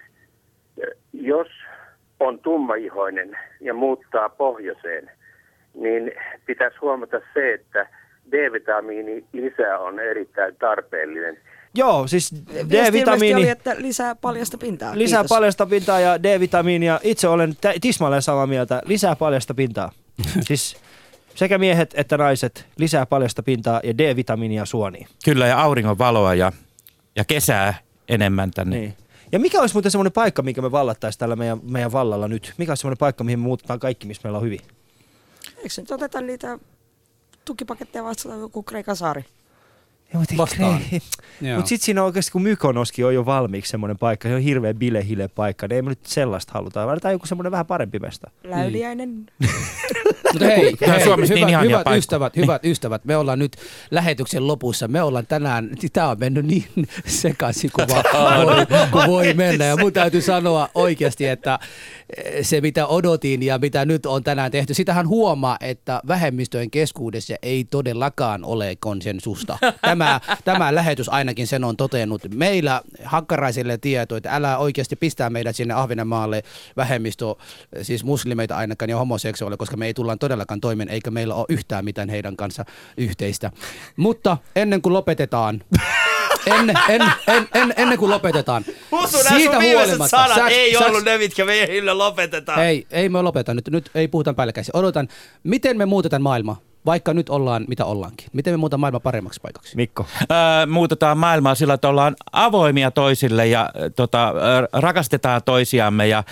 [1.13, 1.47] jos
[2.19, 5.11] on tummaihoinen ja muuttaa pohjoiseen,
[5.73, 6.11] niin
[6.45, 7.87] pitäisi huomata se, että
[8.31, 11.37] D-vitamiini lisää on erittäin tarpeellinen.
[11.77, 12.35] Joo, siis
[12.69, 13.35] D-vitamiini.
[13.35, 14.97] oli, että lisää paljasta pintaa.
[14.97, 15.37] Lisää Kiitos.
[15.37, 16.99] paljasta pintaa ja D-vitamiinia.
[17.03, 18.81] Itse olen tä- tismalleen samaa mieltä.
[18.85, 19.91] Lisää paljasta pintaa.
[20.47, 20.77] siis
[21.35, 25.07] Sekä miehet että naiset lisää paljasta pintaa ja D-vitamiinia suoniin.
[25.25, 26.51] Kyllä, ja auringon valoa ja,
[27.15, 27.73] ja kesää
[28.07, 28.77] enemmän tänne.
[28.77, 28.97] Niin.
[29.31, 32.53] Ja mikä olisi muuten semmoinen paikka, mikä me vallattaisiin tällä meidän, meidän vallalla nyt?
[32.57, 34.59] Mikä olisi semmoinen paikka, mihin me muutetaan kaikki, missä meillä on hyvin?
[35.57, 36.59] Eikö se nyt oteta niitä
[37.45, 39.25] tukipaketteja vastaan joku Kreikan saari?
[40.13, 40.81] Ja, mutta Vastaan.
[41.41, 41.55] Joo.
[41.55, 44.73] Mutta sitten siinä on oikeasti, kun Mykonoskin on jo valmiiksi semmoinen paikka, se on hirveä
[44.73, 48.31] bilehile paikka, niin ei me nyt sellaista haluta, vaan joku semmoinen vähän parempi mesta.
[48.43, 49.09] Läyliäinen.
[50.33, 53.57] Mutta hei, hei Suomessa niin hyvät, ihania hyvät ystävät, hyvät ystävät, me ollaan nyt
[53.91, 54.87] lähetyksen lopussa.
[54.87, 56.65] Me ollaan tänään, tämä on mennyt niin
[57.05, 59.65] sekaisin kuin, vaan voi, kuin voi mennä.
[59.65, 61.59] Ja mun täytyy sanoa oikeasti, että
[62.17, 67.35] eh, se mitä odotin ja mitä nyt on tänään tehty, sitähän huomaa, että vähemmistöjen keskuudessa
[67.41, 69.57] ei todellakaan ole konsensusta.
[69.81, 69.94] Tämä,
[70.45, 72.21] tämä lähetys ainakin sen on totennut.
[72.33, 76.43] Meillä hakkaraisille tieto, että älä oikeasti pistää meidät sinne Ahvenanmaalle
[76.77, 77.25] vähemmistö,
[77.81, 81.85] siis muslimeita ainakaan ja homoseksuaaleja, koska me ei tullaan todellakaan toimeen, eikä meillä ole yhtään
[81.85, 82.65] mitään heidän kanssa
[82.97, 83.51] yhteistä.
[83.97, 85.63] Mutta ennen kuin lopetetaan,
[86.45, 92.63] ennen, en, en, en, ennen kuin lopetetaan, Säks- säks- ne, mitkä meidän lopetetaan.
[92.63, 94.65] ei, ei me lopeta nyt, nyt ei puhuta päällekkäin.
[94.73, 95.07] Odotan,
[95.43, 98.27] miten me muutetaan maailmaa, vaikka nyt ollaan mitä ollaankin.
[98.33, 99.75] Miten me muutetaan maailmaa paremmaksi paikaksi?
[99.75, 100.05] Mikko.
[100.21, 104.33] Öö, muutetaan maailmaa sillä, että ollaan avoimia toisille ja tota,
[104.73, 106.07] rakastetaan toisiamme.
[106.07, 106.23] Ja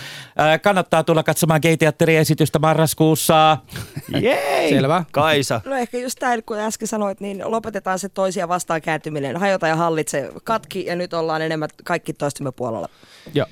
[0.54, 3.58] ö, kannattaa tulla katsomaan gay-teatterin esitystä marraskuussa.
[4.20, 4.68] Jei!
[4.68, 5.04] Selvä.
[5.12, 5.60] Kaisa.
[5.64, 9.36] No ehkä just tämä, kun äsken sanoit, niin lopetetaan se toisia vastaan kääntyminen.
[9.36, 12.88] Hajota ja hallitse katki ja nyt ollaan enemmän kaikki toistemme puolella.
[13.34, 13.46] Joo.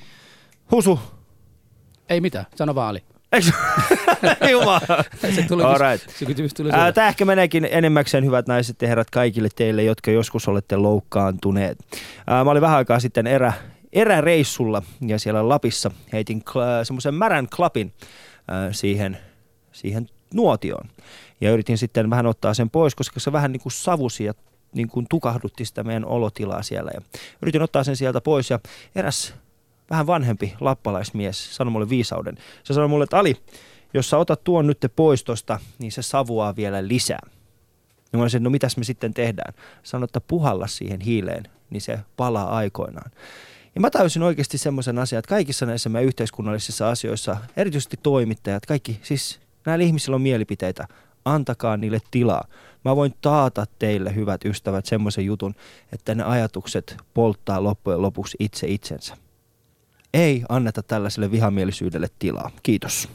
[0.71, 1.01] Husu.
[2.09, 3.03] Ei mitään, sano vaan Ali.
[4.51, 5.05] Jumala.
[5.35, 6.11] Se tuli, right.
[6.19, 6.93] se kysymys tuli Ää, sulle.
[6.93, 11.79] Tämä ehkä meneekin enemmäkseen hyvät naiset ja herrat kaikille teille, jotka joskus olette loukkaantuneet.
[12.27, 13.53] Ää, Mä olin vähän aikaa sitten erä,
[13.93, 17.93] eräreissulla ja siellä Lapissa heitin kla- semmoisen märän klapin
[18.49, 19.19] ää, siihen,
[19.73, 20.89] siihen nuotioon.
[21.41, 24.35] Ja yritin sitten vähän ottaa sen pois, koska se vähän niin kuin savusi ja
[24.75, 26.91] niin kuin tukahdutti sitä meidän olotilaa siellä.
[26.95, 27.01] Ja
[27.43, 28.59] yritin ottaa sen sieltä pois ja
[28.95, 29.35] eräs
[29.93, 32.39] vähän vanhempi lappalaismies sanoi mulle viisauden.
[32.65, 33.37] Se sanoi mulle, että Ali,
[33.95, 37.27] jos sä otat tuon nyt pois tosta, niin se savuaa vielä lisää.
[38.13, 39.55] Ja mä että no mitäs me sitten tehdään?
[39.83, 43.11] Sanoin, että puhalla siihen hiileen, niin se palaa aikoinaan.
[43.75, 49.01] Ja mä tajusin oikeasti semmoisen asian, että kaikissa näissä meidän yhteiskunnallisissa asioissa, erityisesti toimittajat, kaikki,
[49.03, 50.89] siis näillä ihmisillä on mielipiteitä,
[51.25, 52.45] antakaa niille tilaa.
[52.85, 55.55] Mä voin taata teille, hyvät ystävät, semmoisen jutun,
[55.93, 59.17] että ne ajatukset polttaa loppujen lopuksi itse itsensä.
[60.15, 62.51] Ei anneta tällaiselle vihamielisyydelle tilaa.
[62.63, 63.09] Kiitos.